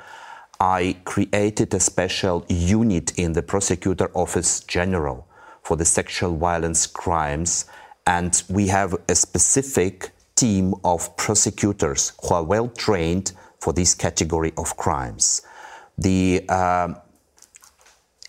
[0.60, 5.26] I created a special unit in the prosecutor office general
[5.62, 7.66] for the sexual violence crimes,
[8.06, 14.52] and we have a specific team of prosecutors who are well trained for this category
[14.56, 15.42] of crimes.
[15.98, 16.94] The, uh,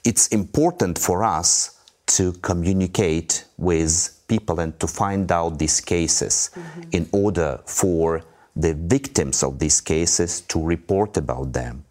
[0.03, 1.79] it's important for us
[2.17, 6.81] to communicate with people and to find out these cases mm-hmm.
[6.91, 8.23] in order for
[8.55, 11.85] the victims of these cases to report about them.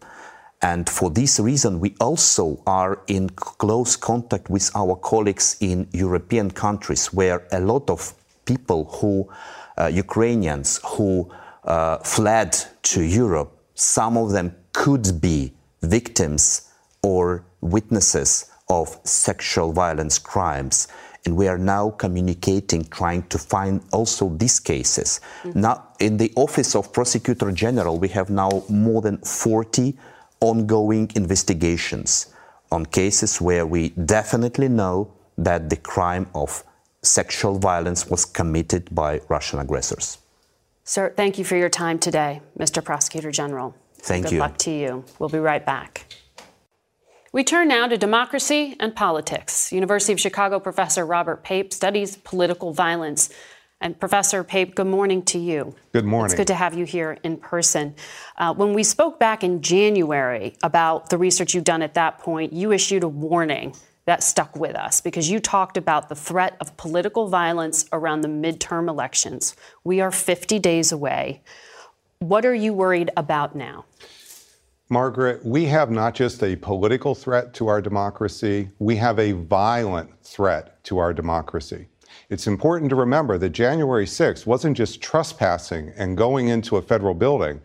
[0.61, 6.51] And for this reason, we also are in close contact with our colleagues in European
[6.51, 8.13] countries where a lot of
[8.45, 9.27] people who
[9.87, 11.31] Ukrainians who
[11.63, 16.69] uh, fled to Europe, some of them could be victims
[17.03, 20.87] or witnesses of sexual violence crimes.
[21.25, 25.19] And we are now communicating, trying to find also these cases.
[25.43, 25.61] Mm-hmm.
[25.61, 29.95] Now, in the Office of Prosecutor General, we have now more than 40
[30.39, 32.33] ongoing investigations
[32.71, 36.63] on cases where we definitely know that the crime of
[37.03, 40.19] sexual violence was committed by Russian aggressors.
[40.83, 42.83] Sir, thank you for your time today, Mr.
[42.83, 43.75] Prosecutor General.
[43.95, 44.37] Thank Good you.
[44.37, 45.05] Good luck to you.
[45.19, 46.13] We'll be right back.
[47.33, 49.71] We turn now to democracy and politics.
[49.71, 53.29] University of Chicago professor Robert Pape studies political violence.
[53.79, 55.73] And Professor Pape, good morning to you.
[55.91, 56.25] Good morning.
[56.25, 57.95] It's good to have you here in person.
[58.37, 62.53] Uh, when we spoke back in January about the research you've done at that point,
[62.53, 63.73] you issued a warning
[64.05, 68.27] that stuck with us because you talked about the threat of political violence around the
[68.27, 69.55] midterm elections.
[69.83, 71.41] We are 50 days away.
[72.19, 73.85] What are you worried about now?
[74.89, 80.09] Margaret, we have not just a political threat to our democracy, we have a violent
[80.21, 81.87] threat to our democracy.
[82.29, 87.13] It's important to remember that January 6th wasn't just trespassing and going into a federal
[87.13, 87.61] building.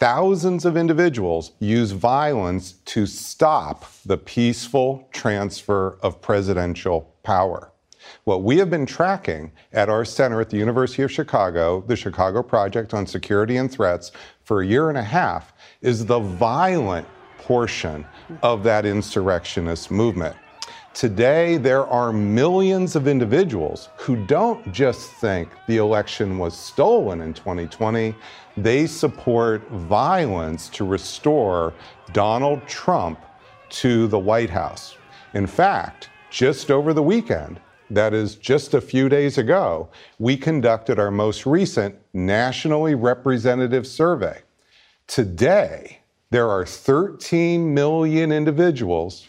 [0.00, 7.72] Thousands of individuals use violence to stop the peaceful transfer of presidential power.
[8.22, 12.44] What we have been tracking at our center at the University of Chicago, the Chicago
[12.44, 14.12] Project on Security and Threats,
[14.44, 18.06] for a year and a half is the violent portion
[18.44, 20.36] of that insurrectionist movement.
[20.98, 27.32] Today, there are millions of individuals who don't just think the election was stolen in
[27.32, 28.16] 2020,
[28.56, 31.72] they support violence to restore
[32.12, 33.20] Donald Trump
[33.68, 34.96] to the White House.
[35.34, 39.88] In fact, just over the weekend, that is just a few days ago,
[40.18, 44.42] we conducted our most recent nationally representative survey.
[45.06, 49.28] Today, there are 13 million individuals,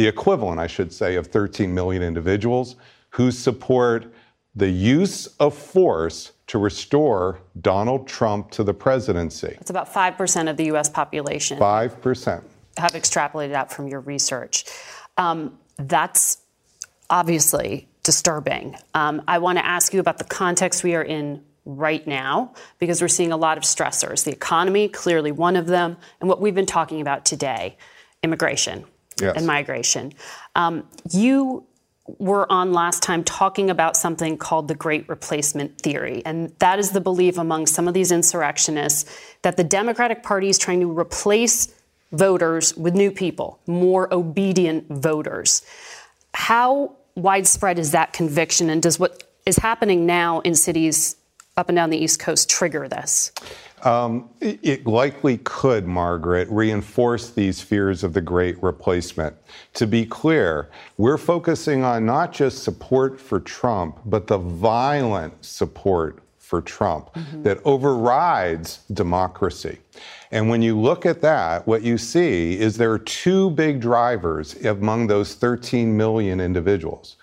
[0.00, 2.76] the equivalent, I should say, of 13 million individuals
[3.10, 4.10] who support
[4.54, 9.58] the use of force to restore Donald Trump to the presidency.
[9.60, 10.88] It's about 5% of the U.S.
[10.88, 11.58] population.
[11.58, 12.42] 5%.
[12.78, 14.64] Have extrapolated out from your research.
[15.18, 16.38] Um, that's
[17.10, 18.76] obviously disturbing.
[18.94, 23.02] Um, I want to ask you about the context we are in right now because
[23.02, 24.24] we're seeing a lot of stressors.
[24.24, 27.76] The economy, clearly one of them, and what we've been talking about today
[28.22, 28.86] immigration
[29.20, 29.36] Yes.
[29.36, 30.12] and migration.
[30.54, 31.64] Um, you
[32.18, 36.22] were on last time talking about something called the Great Replacement Theory.
[36.24, 39.10] And that is the belief among some of these insurrectionists
[39.42, 41.72] that the Democratic Party is trying to replace
[42.12, 45.62] voters with new people, more obedient voters.
[46.34, 51.16] How widespread is that conviction, and does what is happening now in cities
[51.56, 53.32] up and down the East Coast trigger this?
[53.82, 59.36] Um, it, it likely could, Margaret, reinforce these fears of the great replacement.
[59.74, 60.68] To be clear,
[60.98, 66.20] we're focusing on not just support for Trump, but the violent support
[66.50, 67.10] for Trump
[67.44, 69.78] that overrides democracy.
[70.32, 74.56] And when you look at that, what you see is there are two big drivers
[74.64, 77.16] among those 13 million individuals.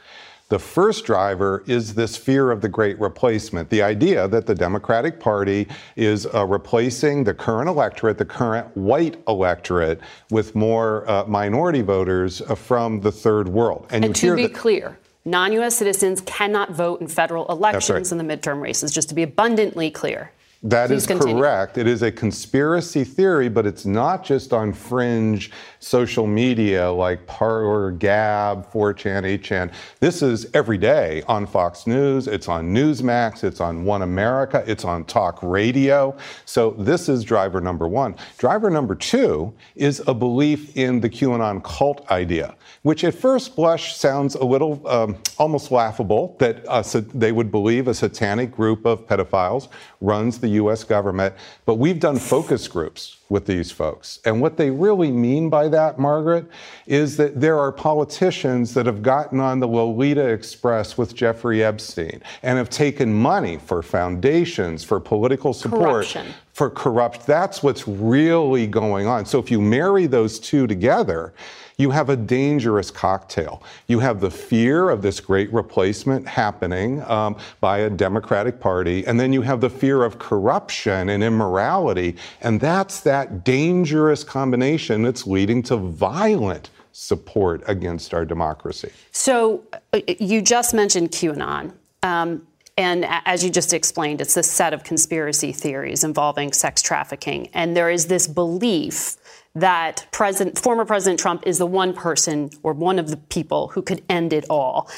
[0.49, 5.19] The first driver is this fear of the great replacement, the idea that the Democratic
[5.19, 5.67] Party
[5.97, 9.99] is uh, replacing the current electorate, the current white electorate,
[10.31, 13.87] with more uh, minority voters uh, from the third world.
[13.89, 18.23] And, you to be clear, non US citizens cannot vote in federal elections in the
[18.23, 20.31] midterm races, just to be abundantly clear.
[20.63, 21.35] That Please is continue.
[21.35, 21.77] correct.
[21.77, 27.91] It is a conspiracy theory, but it's not just on fringe social media like Parler,
[27.91, 29.71] Gab, 4chan, 8chan.
[29.99, 32.27] This is every day on Fox News.
[32.27, 33.43] It's on Newsmax.
[33.43, 34.63] It's on One America.
[34.65, 36.17] It's on talk radio.
[36.45, 38.15] So this is driver number one.
[38.39, 43.95] Driver number two is a belief in the QAnon cult idea, which at first blush
[43.95, 48.85] sounds a little um, almost laughable that uh, sa- they would believe a satanic group
[48.85, 49.67] of pedophiles
[50.01, 50.83] runs the U.S.
[50.83, 51.35] government.
[51.65, 54.19] But we've done focus groups with these folks.
[54.25, 56.45] And what they really mean by that, Margaret,
[56.85, 62.21] is that there are politicians that have gotten on the Lolita Express with Jeffrey Epstein
[62.43, 66.27] and have taken money for foundations, for political support Corruption.
[66.53, 67.27] for corrupt.
[67.27, 69.25] That's what's really going on.
[69.25, 71.33] So if you marry those two together,
[71.77, 73.61] you have a dangerous cocktail.
[73.85, 79.19] You have the fear of this great replacement happening um, by a Democratic Party, and
[79.19, 85.27] then you have the fear of corruption and immorality, and that's that dangerous combination that's
[85.27, 88.91] leading to violent support against our democracy.
[89.11, 89.63] So
[89.93, 91.73] uh, you just mentioned QAnon.
[92.01, 92.47] Um,
[92.77, 97.49] and as you just explained, it's a set of conspiracy theories involving sex trafficking.
[97.53, 99.17] And there is this belief
[99.55, 103.81] that President, former President Trump is the one person or one of the people who
[103.81, 104.89] could end it all.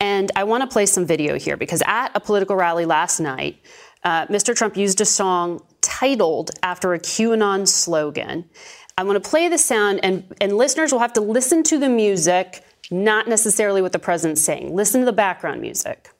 [0.00, 3.60] And I want to play some video here because at a political rally last night,
[4.02, 4.56] uh, Mr.
[4.56, 8.48] Trump used a song titled after a QAnon slogan.
[8.96, 11.88] I want to play the sound, and, and listeners will have to listen to the
[11.88, 14.74] music, not necessarily what the president's saying.
[14.74, 16.10] Listen to the background music.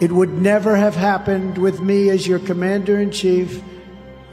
[0.00, 3.62] It would never have happened with me as your commander in chief,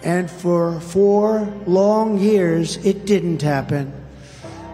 [0.03, 3.93] and for four long years, it didn't happen.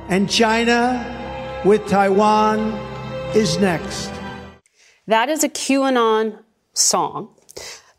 [0.08, 2.72] And China with Taiwan
[3.36, 4.10] is next.
[5.08, 6.40] That is a QAnon
[6.74, 7.36] song.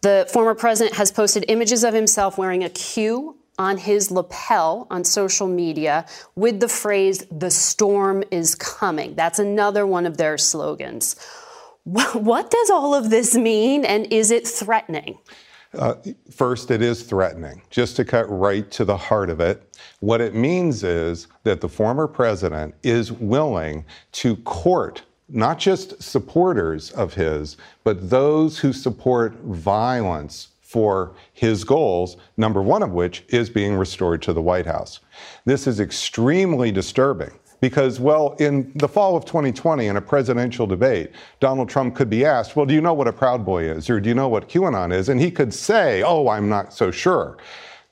[0.00, 5.04] The former president has posted images of himself wearing a Q on his lapel on
[5.04, 9.14] social media with the phrase, the storm is coming.
[9.14, 11.16] That's another one of their slogans.
[11.88, 15.18] What does all of this mean, and is it threatening?
[15.72, 15.94] Uh,
[16.30, 17.62] first, it is threatening.
[17.70, 19.62] Just to cut right to the heart of it,
[20.00, 26.90] what it means is that the former president is willing to court not just supporters
[26.92, 33.48] of his, but those who support violence for his goals, number one of which is
[33.48, 35.00] being restored to the White House.
[35.46, 41.10] This is extremely disturbing because, well, in the fall of 2020, in a presidential debate,
[41.40, 43.90] Donald Trump could be asked, Well, do you know what a Proud Boy is?
[43.90, 45.08] Or do you know what QAnon is?
[45.08, 47.38] And he could say, Oh, I'm not so sure.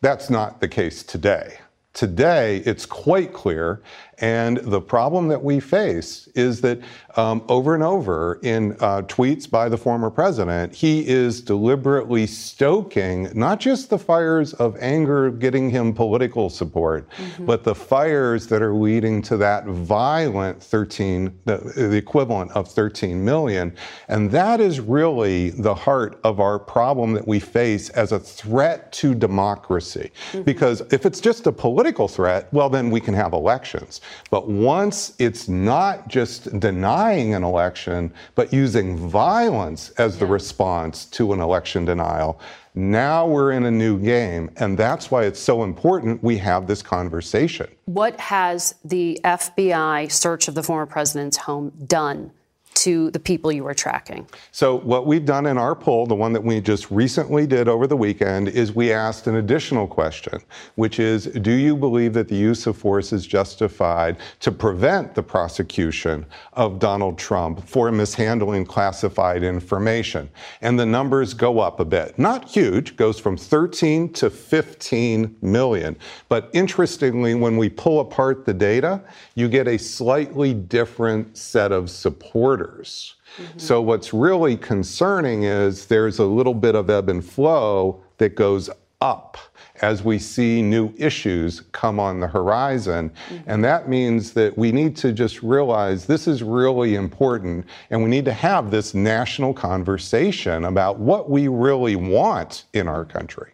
[0.00, 1.58] That's not the case today.
[1.94, 3.82] Today, it's quite clear.
[4.18, 6.80] And the problem that we face is that
[7.16, 13.28] um, over and over in uh, tweets by the former president, he is deliberately stoking
[13.34, 17.46] not just the fires of anger getting him political support, mm-hmm.
[17.46, 23.24] but the fires that are leading to that violent 13, the, the equivalent of 13
[23.24, 23.74] million.
[24.08, 28.92] And that is really the heart of our problem that we face as a threat
[28.92, 30.10] to democracy.
[30.32, 30.42] Mm-hmm.
[30.42, 34.00] Because if it's just a political threat, well, then we can have elections.
[34.30, 36.58] But once it's not just
[37.06, 42.40] denying an election, but using violence as the response to an election denial,
[42.74, 44.50] now we're in a new game.
[44.56, 47.68] And that's why it's so important we have this conversation.
[47.84, 52.32] What has the FBI search of the former president's home done
[52.76, 54.26] to the people you were tracking?
[54.52, 57.86] So, what we've done in our poll, the one that we just recently did over
[57.86, 60.40] the weekend, is we asked an additional question,
[60.74, 65.22] which is Do you believe that the use of force is justified to prevent the
[65.22, 70.28] prosecution of Donald Trump for mishandling classified information?
[70.60, 72.18] And the numbers go up a bit.
[72.18, 75.96] Not huge, goes from 13 to 15 million.
[76.28, 79.02] But interestingly, when we pull apart the data,
[79.34, 83.58] you get a slightly different set of supporters Mm-hmm.
[83.58, 88.70] So, what's really concerning is there's a little bit of ebb and flow that goes
[89.00, 89.36] up
[89.82, 93.10] as we see new issues come on the horizon.
[93.28, 93.50] Mm-hmm.
[93.50, 98.08] And that means that we need to just realize this is really important and we
[98.08, 103.52] need to have this national conversation about what we really want in our country.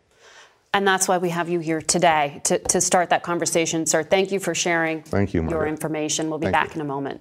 [0.75, 3.85] And that's why we have you here today to, to start that conversation.
[3.85, 6.31] Sir, thank you for sharing thank you, your information.
[6.31, 6.81] We'll be thank back you.
[6.81, 7.21] in a moment.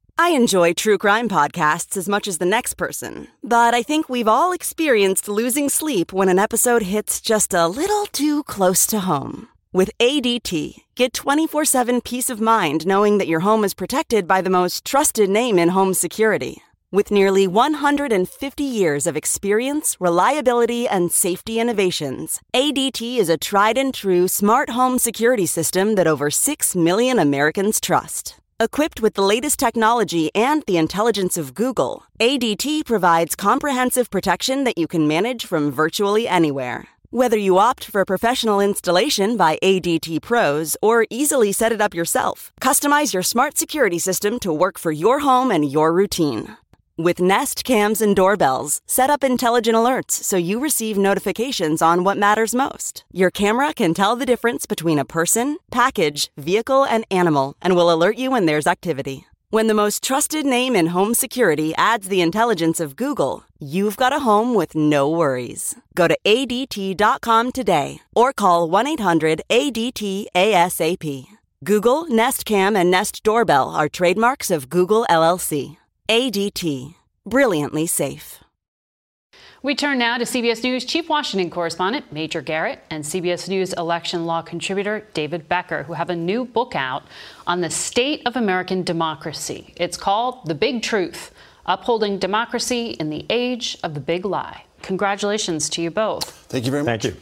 [0.17, 4.27] I enjoy true crime podcasts as much as the next person, but I think we've
[4.27, 9.47] all experienced losing sleep when an episode hits just a little too close to home.
[9.73, 14.41] With ADT, get 24 7 peace of mind knowing that your home is protected by
[14.41, 16.61] the most trusted name in home security.
[16.91, 23.93] With nearly 150 years of experience, reliability, and safety innovations, ADT is a tried and
[23.93, 28.40] true smart home security system that over 6 million Americans trust.
[28.61, 34.77] Equipped with the latest technology and the intelligence of Google, ADT provides comprehensive protection that
[34.77, 36.87] you can manage from virtually anywhere.
[37.09, 42.51] Whether you opt for professional installation by ADT pros or easily set it up yourself,
[42.61, 46.55] customize your smart security system to work for your home and your routine.
[47.01, 52.15] With Nest cams and doorbells, set up intelligent alerts so you receive notifications on what
[52.15, 53.05] matters most.
[53.11, 57.91] Your camera can tell the difference between a person, package, vehicle, and animal and will
[57.91, 59.25] alert you when there's activity.
[59.49, 64.13] When the most trusted name in home security adds the intelligence of Google, you've got
[64.13, 65.73] a home with no worries.
[65.95, 71.25] Go to ADT.com today or call 1 800 ADT ASAP.
[71.63, 75.77] Google, Nest Cam, and Nest Doorbell are trademarks of Google LLC.
[76.09, 76.95] ADT.
[77.25, 78.43] Brilliantly safe.
[79.63, 84.25] We turn now to CBS News Chief Washington correspondent Major Garrett and CBS News election
[84.25, 87.03] law contributor David Becker, who have a new book out
[87.45, 89.73] on the state of American democracy.
[89.77, 91.31] It's called The Big Truth
[91.67, 94.63] Upholding Democracy in the Age of the Big Lie.
[94.81, 96.25] Congratulations to you both.
[96.49, 97.03] Thank you very much.
[97.03, 97.21] Thank you.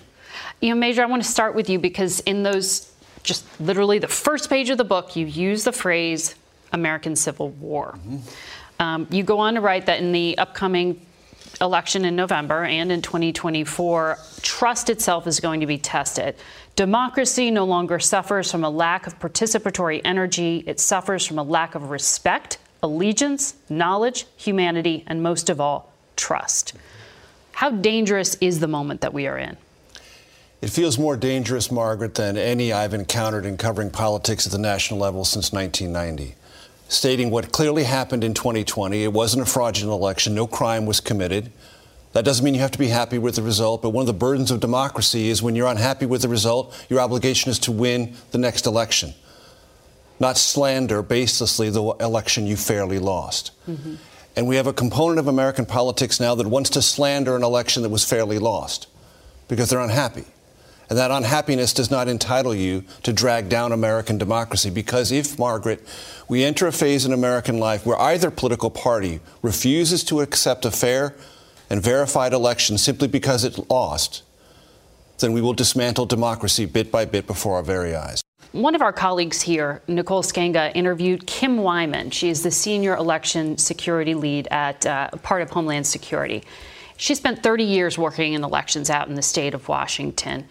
[0.61, 4.07] You know, Major, I want to start with you because in those, just literally the
[4.07, 6.35] first page of the book, you use the phrase
[6.71, 7.97] American Civil War.
[7.97, 8.17] Mm-hmm.
[8.79, 11.05] Um, you go on to write that in the upcoming
[11.61, 16.35] election in November and in 2024, trust itself is going to be tested.
[16.75, 21.75] Democracy no longer suffers from a lack of participatory energy, it suffers from a lack
[21.75, 26.73] of respect, allegiance, knowledge, humanity, and most of all, trust.
[27.51, 29.57] How dangerous is the moment that we are in?
[30.61, 34.99] It feels more dangerous, Margaret, than any I've encountered in covering politics at the national
[34.99, 36.35] level since 1990
[36.89, 39.03] stating what clearly happened in 2020.
[39.03, 41.51] It wasn't a fraudulent election, no crime was committed.
[42.13, 44.13] That doesn't mean you have to be happy with the result, but one of the
[44.13, 48.15] burdens of democracy is when you're unhappy with the result, your obligation is to win
[48.31, 49.13] the next election,
[50.19, 53.51] not slander baselessly the election you fairly lost.
[53.69, 53.95] Mm-hmm.
[54.35, 57.83] And we have a component of American politics now that wants to slander an election
[57.83, 58.87] that was fairly lost
[59.47, 60.25] because they're unhappy.
[60.89, 64.71] And that unhappiness does not entitle you to drag down American democracy.
[64.71, 65.85] Because if, Margaret,
[66.27, 70.71] we enter a phase in American life where either political party refuses to accept a
[70.71, 71.15] fair
[71.69, 74.23] and verified election simply because it lost,
[75.19, 78.23] then we will dismantle democracy bit by bit before our very eyes.
[78.51, 82.09] One of our colleagues here, Nicole Sganga, interviewed Kim Wyman.
[82.09, 86.43] She is the senior election security lead at uh, part of Homeland Security.
[86.97, 90.47] She spent 30 years working in elections out in the state of Washington.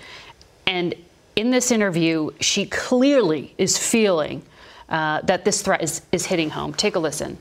[0.68, 0.94] And
[1.34, 4.42] in this interview, she clearly is feeling
[4.90, 6.74] uh, that this threat is, is hitting home.
[6.74, 7.38] Take a listen.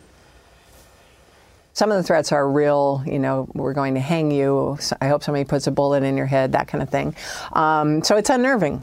[1.73, 4.79] Some of the threats are real, you know, we're going to hang you.
[5.01, 7.15] I hope somebody puts a bullet in your head, that kind of thing.
[7.53, 8.81] Um, so it's unnerving.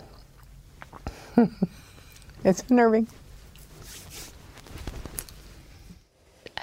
[2.44, 3.08] it's unnerving.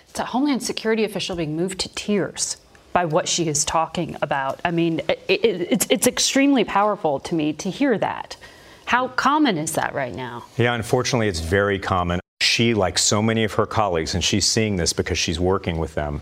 [0.07, 2.57] It's a Homeland Security official being moved to tears
[2.93, 4.59] by what she is talking about.
[4.65, 8.37] I mean, it, it, it's, it's extremely powerful to me to hear that.
[8.85, 10.43] How common is that right now?
[10.57, 12.19] Yeah, unfortunately, it's very common.
[12.41, 15.93] She, like so many of her colleagues, and she's seeing this because she's working with
[15.95, 16.21] them,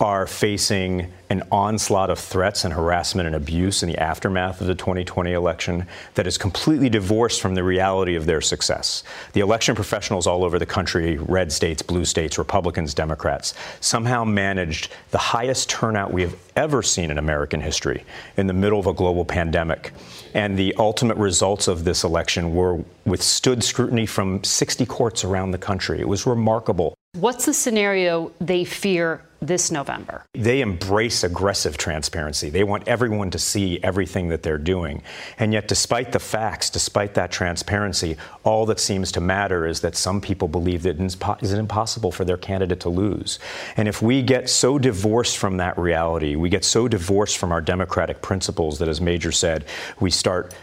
[0.00, 4.74] are facing an onslaught of threats and harassment and abuse in the aftermath of the
[4.74, 9.02] 2020 election that is completely divorced from the reality of their success.
[9.32, 14.92] The election professionals all over the country, red states, blue states, Republicans, Democrats, somehow managed
[15.10, 18.04] the highest turnout we have ever seen in American history
[18.36, 19.92] in the middle of a global pandemic.
[20.34, 25.58] And the ultimate results of this election were withstood scrutiny from 60 courts around the
[25.58, 26.00] country.
[26.00, 26.97] It was remarkable.
[27.14, 30.24] What's the scenario they fear this November?
[30.34, 32.50] They embrace aggressive transparency.
[32.50, 35.02] They want everyone to see everything that they're doing.
[35.38, 39.96] And yet, despite the facts, despite that transparency, all that seems to matter is that
[39.96, 43.38] some people believe that it's impossible for their candidate to lose.
[43.78, 47.62] And if we get so divorced from that reality, we get so divorced from our
[47.62, 49.64] democratic principles that, as Major said,
[49.98, 50.54] we start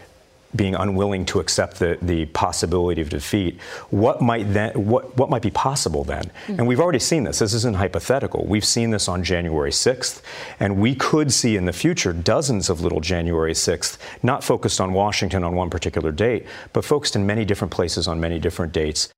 [0.54, 5.42] being unwilling to accept the, the possibility of defeat, what might then what, what might
[5.42, 6.24] be possible then?
[6.24, 6.52] Mm-hmm.
[6.58, 7.38] And we've already seen this.
[7.40, 8.44] This isn't hypothetical.
[8.46, 10.22] We've seen this on January 6th,
[10.60, 14.92] and we could see in the future dozens of little January 6th, not focused on
[14.92, 19.08] Washington on one particular date, but focused in many different places on many different dates.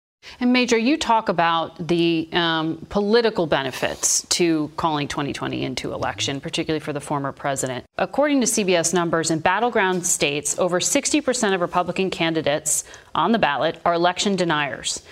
[0.40, 6.80] And Major, you talk about the um, political benefits to calling 2020 into election, particularly
[6.80, 7.84] for the former president.
[7.96, 13.80] According to CBS numbers, in battleground states, over 60% of Republican candidates on the ballot
[13.84, 15.02] are election deniers.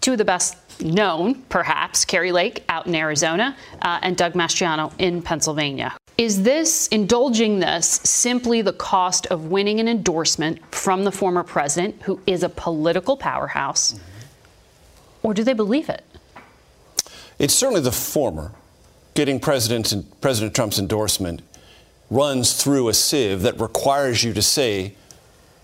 [0.00, 4.92] Two of the best known, perhaps, Kari Lake out in Arizona uh, and Doug Mastriano
[4.98, 5.96] in Pennsylvania.
[6.18, 12.02] Is this, indulging this, simply the cost of winning an endorsement from the former president,
[12.02, 13.98] who is a political powerhouse?
[15.22, 16.04] Or do they believe it?
[17.38, 18.52] It's certainly the former.
[19.14, 21.42] Getting President, President Trump's endorsement
[22.10, 24.94] runs through a sieve that requires you to say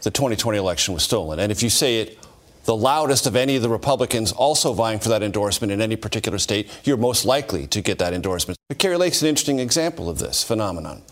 [0.02, 1.38] the 2020 election was stolen.
[1.38, 2.18] And if you say it
[2.64, 6.38] the loudest of any of the Republicans also vying for that endorsement in any particular
[6.38, 8.58] state, you're most likely to get that endorsement.
[8.68, 11.02] But Kari Lake's an interesting example of this phenomenon.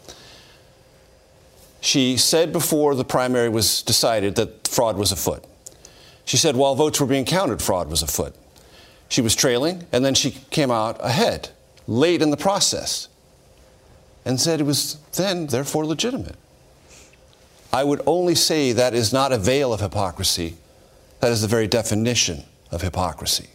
[1.81, 5.45] She said before the primary was decided that fraud was afoot.
[6.25, 8.35] She said while votes were being counted, fraud was afoot.
[9.09, 11.51] She was trailing, and then she came out ahead,
[11.87, 13.09] late in the process,
[14.25, 16.37] and said it was then, therefore, legitimate.
[17.73, 20.57] I would only say that is not a veil of hypocrisy.
[21.21, 23.49] That is the very definition of hypocrisy.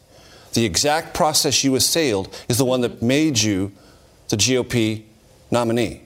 [0.54, 3.72] The exact process you assailed is the one that made you
[4.30, 5.04] the GOP
[5.52, 6.02] nominee.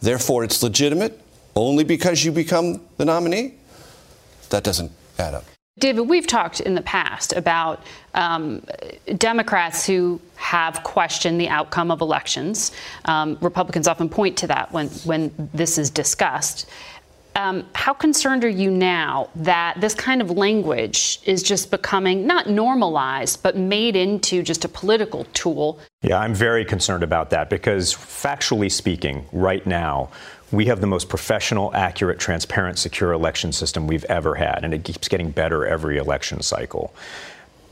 [0.00, 1.20] Therefore, it's legitimate
[1.56, 3.54] only because you become the nominee.
[4.50, 5.44] That doesn't add up.
[5.76, 7.82] David, we've talked in the past about
[8.14, 8.64] um,
[9.18, 12.70] Democrats who have questioned the outcome of elections.
[13.06, 16.70] Um, Republicans often point to that when, when this is discussed.
[17.36, 22.48] Um, how concerned are you now that this kind of language is just becoming not
[22.48, 25.80] normalized, but made into just a political tool?
[26.02, 30.10] Yeah, I'm very concerned about that because, factually speaking, right now,
[30.54, 34.84] we have the most professional, accurate, transparent, secure election system we've ever had, and it
[34.84, 36.94] keeps getting better every election cycle.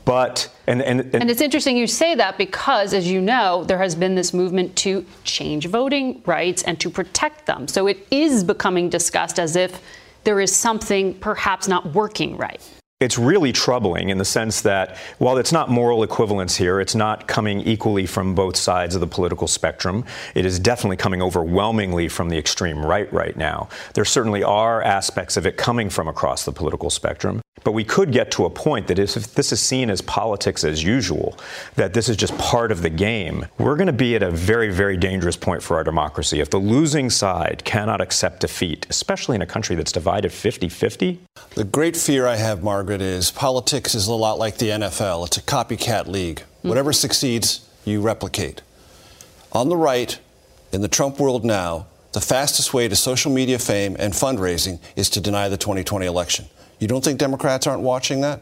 [0.05, 3.77] But and, and, and, and it's interesting you say that because, as you know, there
[3.77, 7.67] has been this movement to change voting rights and to protect them.
[7.67, 9.81] So it is becoming discussed as if
[10.25, 12.61] there is something perhaps not working right.
[13.03, 17.27] It's really troubling in the sense that while it's not moral equivalence here, it's not
[17.27, 20.05] coming equally from both sides of the political spectrum.
[20.35, 23.67] It is definitely coming overwhelmingly from the extreme right right now.
[23.93, 27.41] There certainly are aspects of it coming from across the political spectrum.
[27.63, 30.83] But we could get to a point that if this is seen as politics as
[30.83, 31.37] usual,
[31.75, 34.71] that this is just part of the game, we're going to be at a very,
[34.71, 36.39] very dangerous point for our democracy.
[36.39, 41.19] If the losing side cannot accept defeat, especially in a country that's divided 50 50.
[41.55, 45.27] The great fear I have, Margaret, is politics is a lot like the NFL.
[45.27, 46.39] It's a copycat league.
[46.39, 46.69] Mm-hmm.
[46.69, 48.61] Whatever succeeds, you replicate.
[49.51, 50.19] On the right,
[50.71, 55.09] in the Trump world now, the fastest way to social media fame and fundraising is
[55.11, 56.45] to deny the 2020 election.
[56.79, 58.41] You don't think Democrats aren't watching that?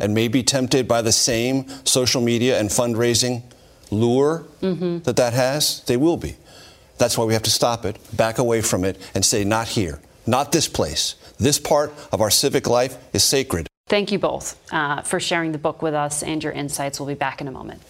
[0.00, 3.42] And may be tempted by the same social media and fundraising
[3.90, 4.98] lure mm-hmm.
[5.00, 5.82] that that has?
[5.84, 6.36] They will be.
[6.98, 10.00] That's why we have to stop it, back away from it, and say, not here,
[10.26, 11.14] not this place.
[11.38, 13.66] This part of our civic life is sacred.
[13.86, 16.98] Thank you both uh, for sharing the book with us and your insights.
[16.98, 17.82] We'll be back in a moment.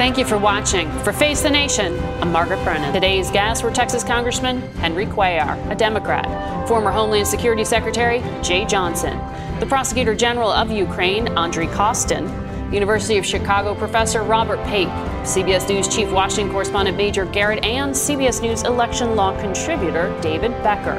[0.00, 0.90] Thank you for watching.
[1.02, 2.92] For Face the Nation, I'm Margaret Brennan.
[2.92, 6.26] Today's guests were Texas Congressman Henry Cuellar, a Democrat,
[6.66, 9.18] former Homeland Security Secretary Jeh Johnson,
[9.60, 12.28] the Prosecutor General of Ukraine, Andriy Kostin,
[12.72, 14.88] University of Chicago professor Robert Pape,
[15.24, 20.96] CBS News Chief Washington correspondent Major Garrett, and CBS News election law contributor David Becker.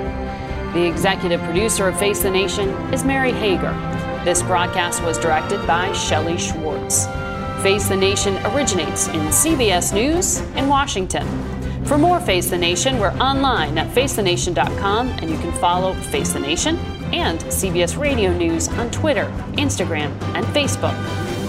[0.74, 3.72] The executive producer of Face the Nation is Mary Hager.
[4.26, 7.08] This broadcast was directed by Shelley Schwartz.
[7.64, 11.26] Face the Nation originates in CBS News in Washington.
[11.86, 16.40] For more Face the Nation, we're online at facethenation.com and you can follow Face the
[16.40, 16.78] Nation
[17.14, 20.96] and CBS Radio News on Twitter, Instagram, and Facebook.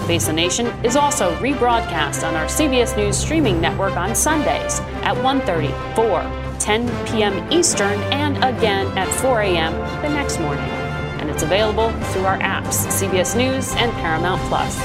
[0.03, 5.15] Face the Nation is also rebroadcast on our CBS News streaming network on Sundays at
[5.15, 7.51] 1:30, 4, 10 p.m.
[7.53, 9.71] Eastern, and again at 4 a.m.
[10.01, 10.65] the next morning.
[11.21, 14.77] And it's available through our apps, CBS News and Paramount Plus.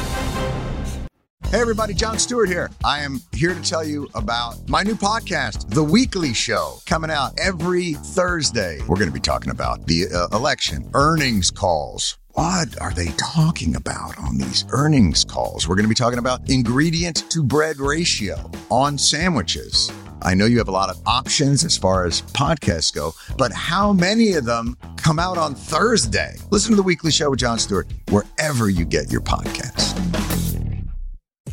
[1.50, 2.70] Hey, everybody, Jon Stewart here.
[2.84, 7.32] I am here to tell you about my new podcast, The Weekly Show, coming out
[7.40, 8.78] every Thursday.
[8.86, 12.18] We're going to be talking about the uh, election, earnings calls.
[12.38, 15.66] What are they talking about on these earnings calls?
[15.66, 19.90] We're going to be talking about ingredient to bread ratio on sandwiches.
[20.22, 23.92] I know you have a lot of options as far as podcasts go, but how
[23.92, 26.36] many of them come out on Thursday?
[26.52, 29.98] Listen to The Weekly Show with Jon Stewart wherever you get your podcasts.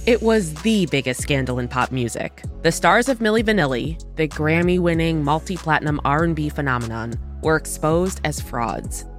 [0.06, 2.44] It was the biggest scandal in pop music.
[2.62, 9.04] The stars of Milli Vanilli, the Grammy-winning multi-platinum R&B phenomenon, were exposed as frauds,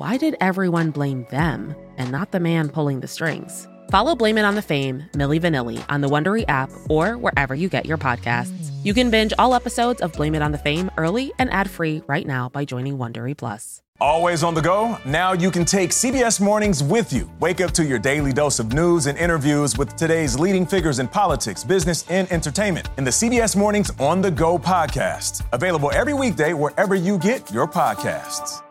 [0.00, 3.68] why did everyone blame them and not the man pulling the strings?
[3.90, 7.68] Follow Blame It on the Fame, Milli Vanilli, on the Wondery app or wherever you
[7.68, 8.70] get your podcasts.
[8.82, 12.26] You can binge all episodes of Blame It on the Fame early and ad-free right
[12.26, 13.82] now by joining Wondery Plus.
[14.00, 14.96] Always on the go?
[15.04, 17.30] Now you can take CBS Mornings with you.
[17.38, 21.08] Wake up to your daily dose of news and interviews with today's leading figures in
[21.08, 25.44] politics, business, and entertainment in the CBS Mornings On the Go podcast.
[25.52, 28.62] Available every weekday wherever you get your podcasts.